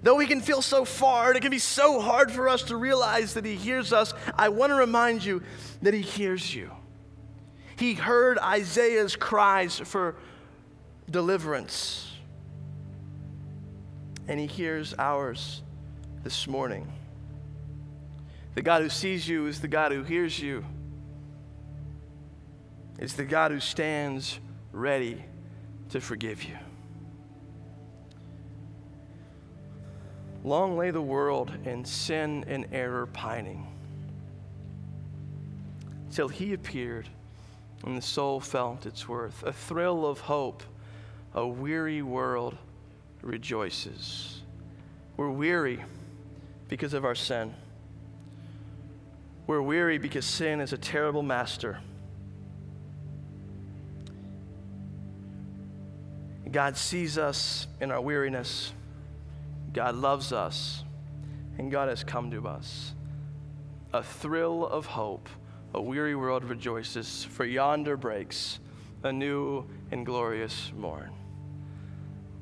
Though 0.00 0.14
we 0.14 0.26
can 0.26 0.40
feel 0.40 0.62
so 0.62 0.84
far, 0.84 1.26
and 1.28 1.36
it 1.36 1.40
can 1.40 1.50
be 1.50 1.58
so 1.58 2.00
hard 2.00 2.30
for 2.30 2.48
us 2.48 2.62
to 2.64 2.76
realize 2.76 3.34
that 3.34 3.44
He 3.44 3.56
hears 3.56 3.92
us, 3.92 4.14
I 4.36 4.48
want 4.50 4.70
to 4.70 4.76
remind 4.76 5.24
you 5.24 5.42
that 5.82 5.92
He 5.92 6.02
hears 6.02 6.54
you. 6.54 6.70
He 7.76 7.94
heard 7.94 8.38
Isaiah's 8.38 9.16
cries 9.16 9.80
for 9.80 10.14
deliverance, 11.10 12.12
and 14.28 14.38
He 14.38 14.46
hears 14.46 14.94
ours 15.00 15.62
this 16.22 16.46
morning. 16.46 16.92
The 18.54 18.62
God 18.62 18.82
who 18.82 18.88
sees 18.88 19.28
you 19.28 19.48
is 19.48 19.60
the 19.60 19.68
God 19.68 19.90
who 19.90 20.04
hears 20.04 20.38
you. 20.38 20.64
It's 22.98 23.12
the 23.14 23.24
God 23.24 23.52
who 23.52 23.60
stands 23.60 24.40
ready 24.72 25.24
to 25.90 26.00
forgive 26.00 26.42
you. 26.42 26.56
Long 30.44 30.76
lay 30.76 30.90
the 30.90 31.02
world 31.02 31.52
in 31.64 31.84
sin 31.84 32.44
and 32.48 32.66
error 32.72 33.06
pining, 33.06 33.66
till 36.10 36.28
he 36.28 36.52
appeared 36.52 37.08
and 37.84 37.96
the 37.96 38.02
soul 38.02 38.40
felt 38.40 38.86
its 38.86 39.08
worth. 39.08 39.42
A 39.44 39.52
thrill 39.52 40.06
of 40.06 40.20
hope, 40.20 40.62
a 41.34 41.46
weary 41.46 42.02
world 42.02 42.56
rejoices. 43.22 44.42
We're 45.16 45.30
weary 45.30 45.84
because 46.68 46.94
of 46.94 47.04
our 47.04 47.14
sin. 47.14 47.54
We're 49.46 49.62
weary 49.62 49.98
because 49.98 50.26
sin 50.26 50.60
is 50.60 50.72
a 50.72 50.78
terrible 50.78 51.22
master. 51.22 51.80
God 56.50 56.76
sees 56.76 57.18
us 57.18 57.66
in 57.80 57.90
our 57.90 58.00
weariness. 58.00 58.72
God 59.72 59.94
loves 59.94 60.32
us, 60.32 60.82
and 61.58 61.70
God 61.70 61.88
has 61.88 62.02
come 62.04 62.30
to 62.30 62.48
us. 62.48 62.94
A 63.92 64.02
thrill 64.02 64.66
of 64.66 64.86
hope, 64.86 65.28
a 65.74 65.82
weary 65.82 66.14
world 66.14 66.44
rejoices, 66.44 67.24
for 67.24 67.44
yonder 67.44 67.96
breaks 67.96 68.60
a 69.02 69.12
new 69.12 69.64
and 69.90 70.04
glorious 70.04 70.72
morn. 70.76 71.10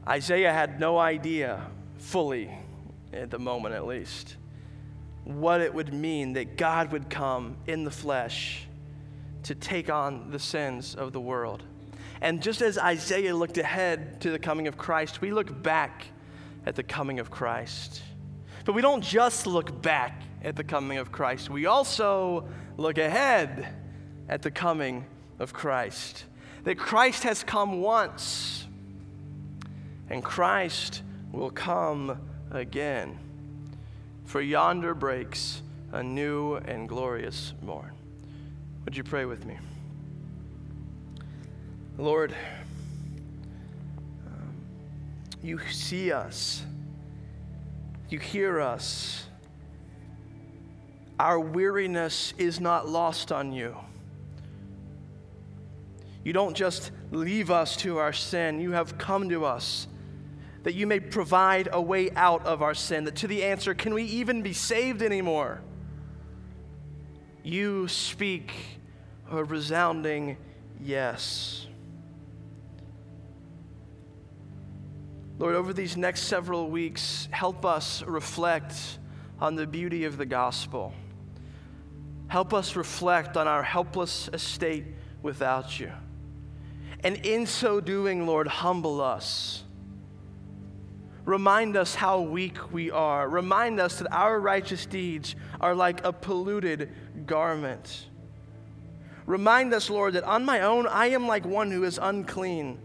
Isaiah 0.06 0.52
had 0.52 0.78
no 0.78 0.98
idea 0.98 1.66
fully, 1.98 2.50
at 3.12 3.30
the 3.30 3.38
moment 3.38 3.74
at 3.74 3.86
least, 3.86 4.36
what 5.24 5.60
it 5.60 5.74
would 5.74 5.92
mean 5.92 6.34
that 6.34 6.56
God 6.56 6.92
would 6.92 7.10
come 7.10 7.56
in 7.66 7.82
the 7.82 7.90
flesh 7.90 8.66
to 9.42 9.54
take 9.54 9.90
on 9.90 10.30
the 10.30 10.38
sins 10.38 10.94
of 10.94 11.12
the 11.12 11.20
world. 11.20 11.64
And 12.26 12.42
just 12.42 12.60
as 12.60 12.76
Isaiah 12.76 13.36
looked 13.36 13.56
ahead 13.56 14.20
to 14.22 14.32
the 14.32 14.38
coming 14.40 14.66
of 14.66 14.76
Christ, 14.76 15.20
we 15.20 15.30
look 15.30 15.62
back 15.62 16.06
at 16.66 16.74
the 16.74 16.82
coming 16.82 17.20
of 17.20 17.30
Christ. 17.30 18.02
But 18.64 18.72
we 18.72 18.82
don't 18.82 19.00
just 19.00 19.46
look 19.46 19.80
back 19.80 20.22
at 20.42 20.56
the 20.56 20.64
coming 20.64 20.98
of 20.98 21.12
Christ, 21.12 21.50
we 21.50 21.66
also 21.66 22.48
look 22.78 22.98
ahead 22.98 23.68
at 24.28 24.42
the 24.42 24.50
coming 24.50 25.06
of 25.38 25.52
Christ. 25.52 26.24
That 26.64 26.76
Christ 26.78 27.22
has 27.22 27.44
come 27.44 27.80
once, 27.80 28.66
and 30.10 30.20
Christ 30.20 31.04
will 31.30 31.50
come 31.50 32.20
again. 32.50 33.20
For 34.24 34.40
yonder 34.40 34.96
breaks 34.96 35.62
a 35.92 36.02
new 36.02 36.56
and 36.56 36.88
glorious 36.88 37.54
morn. 37.62 37.92
Would 38.84 38.96
you 38.96 39.04
pray 39.04 39.26
with 39.26 39.46
me? 39.46 39.58
Lord, 41.98 42.34
um, 44.26 44.54
you 45.42 45.58
see 45.70 46.12
us, 46.12 46.62
you 48.08 48.18
hear 48.18 48.60
us. 48.60 49.24
Our 51.18 51.40
weariness 51.40 52.34
is 52.36 52.60
not 52.60 52.88
lost 52.88 53.32
on 53.32 53.52
you. 53.52 53.76
You 56.24 56.32
don't 56.34 56.54
just 56.54 56.90
leave 57.10 57.50
us 57.50 57.76
to 57.78 57.98
our 57.98 58.12
sin, 58.12 58.60
you 58.60 58.72
have 58.72 58.98
come 58.98 59.28
to 59.30 59.44
us 59.44 59.86
that 60.66 60.74
you 60.74 60.84
may 60.84 60.98
provide 60.98 61.68
a 61.70 61.80
way 61.80 62.10
out 62.16 62.44
of 62.44 62.60
our 62.60 62.74
sin. 62.74 63.04
That 63.04 63.14
to 63.18 63.28
the 63.28 63.44
answer, 63.44 63.72
can 63.72 63.94
we 63.94 64.02
even 64.02 64.42
be 64.42 64.52
saved 64.52 65.00
anymore? 65.00 65.60
You 67.44 67.86
speak 67.86 68.52
a 69.30 69.44
resounding 69.44 70.36
yes. 70.80 71.68
Lord, 75.38 75.54
over 75.54 75.72
these 75.72 75.96
next 75.96 76.22
several 76.22 76.70
weeks, 76.70 77.28
help 77.30 77.66
us 77.66 78.02
reflect 78.02 78.74
on 79.38 79.54
the 79.54 79.66
beauty 79.66 80.04
of 80.04 80.16
the 80.16 80.24
gospel. 80.24 80.94
Help 82.28 82.54
us 82.54 82.74
reflect 82.74 83.36
on 83.36 83.46
our 83.46 83.62
helpless 83.62 84.28
estate 84.32 84.84
without 85.22 85.78
you. 85.78 85.92
And 87.04 87.16
in 87.26 87.46
so 87.46 87.80
doing, 87.80 88.26
Lord, 88.26 88.48
humble 88.48 89.00
us. 89.00 89.62
Remind 91.26 91.76
us 91.76 91.94
how 91.94 92.20
weak 92.20 92.72
we 92.72 92.90
are. 92.90 93.28
Remind 93.28 93.78
us 93.78 93.98
that 93.98 94.10
our 94.12 94.40
righteous 94.40 94.86
deeds 94.86 95.36
are 95.60 95.74
like 95.74 96.04
a 96.04 96.12
polluted 96.12 96.90
garment. 97.26 98.06
Remind 99.26 99.74
us, 99.74 99.90
Lord, 99.90 100.14
that 100.14 100.24
on 100.24 100.44
my 100.44 100.60
own 100.60 100.86
I 100.86 101.08
am 101.08 101.26
like 101.26 101.44
one 101.44 101.70
who 101.70 101.84
is 101.84 101.98
unclean. 102.00 102.78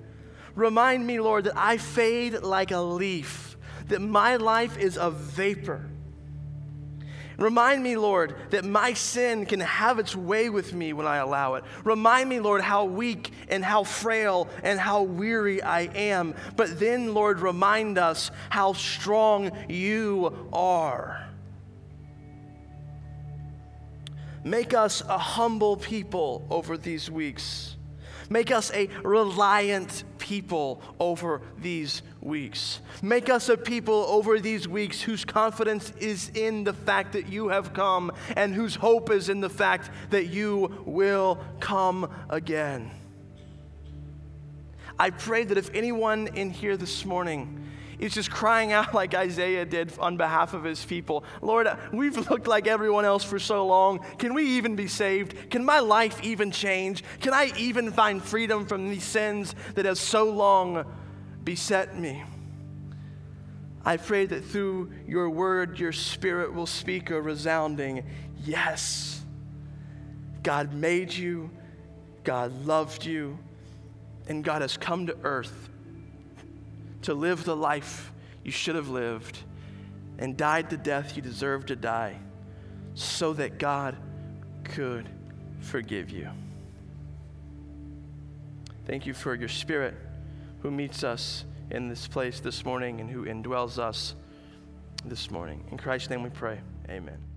Remind 0.55 1.05
me, 1.05 1.19
Lord, 1.19 1.45
that 1.45 1.57
I 1.57 1.77
fade 1.77 2.41
like 2.41 2.71
a 2.71 2.79
leaf, 2.79 3.57
that 3.87 4.01
my 4.01 4.35
life 4.35 4.77
is 4.77 4.97
a 4.97 5.09
vapor. 5.09 5.85
Remind 7.37 7.81
me, 7.81 7.97
Lord, 7.97 8.35
that 8.51 8.65
my 8.65 8.93
sin 8.93 9.47
can 9.47 9.61
have 9.61 9.97
its 9.97 10.15
way 10.15 10.49
with 10.49 10.73
me 10.73 10.93
when 10.93 11.07
I 11.07 11.17
allow 11.17 11.55
it. 11.55 11.63
Remind 11.83 12.29
me, 12.29 12.39
Lord, 12.39 12.61
how 12.61 12.85
weak 12.85 13.31
and 13.49 13.65
how 13.65 13.83
frail 13.83 14.47
and 14.61 14.79
how 14.79 15.03
weary 15.03 15.61
I 15.61 15.81
am. 15.81 16.35
But 16.55 16.79
then, 16.79 17.15
Lord, 17.15 17.39
remind 17.39 17.97
us 17.97 18.29
how 18.49 18.73
strong 18.73 19.51
you 19.67 20.49
are. 20.53 21.27
Make 24.43 24.73
us 24.75 25.01
a 25.01 25.17
humble 25.17 25.77
people 25.77 26.45
over 26.49 26.77
these 26.77 27.09
weeks. 27.09 27.70
Make 28.31 28.49
us 28.49 28.71
a 28.71 28.87
reliant 29.03 30.05
people 30.17 30.81
over 31.01 31.41
these 31.57 32.01
weeks. 32.21 32.79
Make 33.01 33.29
us 33.29 33.49
a 33.49 33.57
people 33.57 34.05
over 34.07 34.39
these 34.39 34.69
weeks 34.69 35.01
whose 35.01 35.25
confidence 35.25 35.91
is 35.99 36.31
in 36.33 36.63
the 36.63 36.71
fact 36.71 37.11
that 37.11 37.27
you 37.27 37.49
have 37.49 37.73
come 37.73 38.09
and 38.37 38.55
whose 38.55 38.75
hope 38.75 39.11
is 39.11 39.27
in 39.27 39.41
the 39.41 39.49
fact 39.49 39.89
that 40.11 40.27
you 40.27 40.81
will 40.85 41.43
come 41.59 42.09
again. 42.29 42.89
I 44.97 45.09
pray 45.09 45.43
that 45.43 45.57
if 45.57 45.69
anyone 45.73 46.27
in 46.27 46.51
here 46.51 46.77
this 46.77 47.03
morning 47.03 47.61
He's 48.01 48.15
just 48.15 48.31
crying 48.31 48.71
out 48.73 48.93
like 49.01 49.13
Isaiah 49.13 49.63
did 49.63 49.97
on 49.99 50.17
behalf 50.17 50.53
of 50.53 50.65
his 50.65 50.83
people 50.83 51.23
Lord, 51.41 51.69
we've 51.93 52.17
looked 52.29 52.47
like 52.47 52.67
everyone 52.67 53.05
else 53.05 53.23
for 53.23 53.39
so 53.39 53.65
long. 53.65 53.99
Can 54.17 54.33
we 54.33 54.43
even 54.57 54.75
be 54.75 54.87
saved? 54.87 55.49
Can 55.49 55.63
my 55.63 55.79
life 55.79 56.21
even 56.23 56.51
change? 56.51 57.03
Can 57.21 57.33
I 57.33 57.53
even 57.57 57.91
find 57.91 58.21
freedom 58.21 58.65
from 58.65 58.89
these 58.89 59.03
sins 59.03 59.55
that 59.75 59.85
have 59.85 59.97
so 59.97 60.25
long 60.25 60.83
beset 61.43 61.97
me? 61.97 62.23
I 63.85 63.97
pray 63.97 64.25
that 64.25 64.45
through 64.45 64.91
your 65.07 65.29
word, 65.29 65.79
your 65.79 65.91
spirit 65.91 66.53
will 66.53 66.67
speak 66.67 67.09
a 67.11 67.21
resounding 67.21 68.03
yes. 68.43 69.21
God 70.43 70.73
made 70.73 71.13
you, 71.13 71.51
God 72.23 72.65
loved 72.65 73.05
you, 73.05 73.37
and 74.27 74.43
God 74.43 74.61
has 74.61 74.77
come 74.77 75.07
to 75.07 75.17
earth 75.23 75.70
to 77.03 77.13
live 77.13 77.43
the 77.43 77.55
life 77.55 78.11
you 78.43 78.51
should 78.51 78.75
have 78.75 78.89
lived 78.89 79.39
and 80.17 80.37
died 80.37 80.69
the 80.69 80.77
death 80.77 81.15
you 81.15 81.21
deserved 81.21 81.67
to 81.69 81.75
die 81.75 82.17
so 82.93 83.33
that 83.33 83.57
God 83.57 83.95
could 84.63 85.09
forgive 85.59 86.09
you. 86.09 86.29
Thank 88.85 89.05
you 89.05 89.13
for 89.13 89.35
your 89.35 89.49
spirit 89.49 89.95
who 90.61 90.71
meets 90.71 91.03
us 91.03 91.45
in 91.69 91.87
this 91.87 92.07
place 92.07 92.39
this 92.39 92.65
morning 92.65 92.99
and 92.99 93.09
who 93.09 93.25
indwells 93.25 93.79
us 93.79 94.15
this 95.05 95.31
morning. 95.31 95.63
In 95.71 95.77
Christ's 95.77 96.09
name 96.09 96.23
we 96.23 96.29
pray. 96.29 96.59
Amen. 96.89 97.30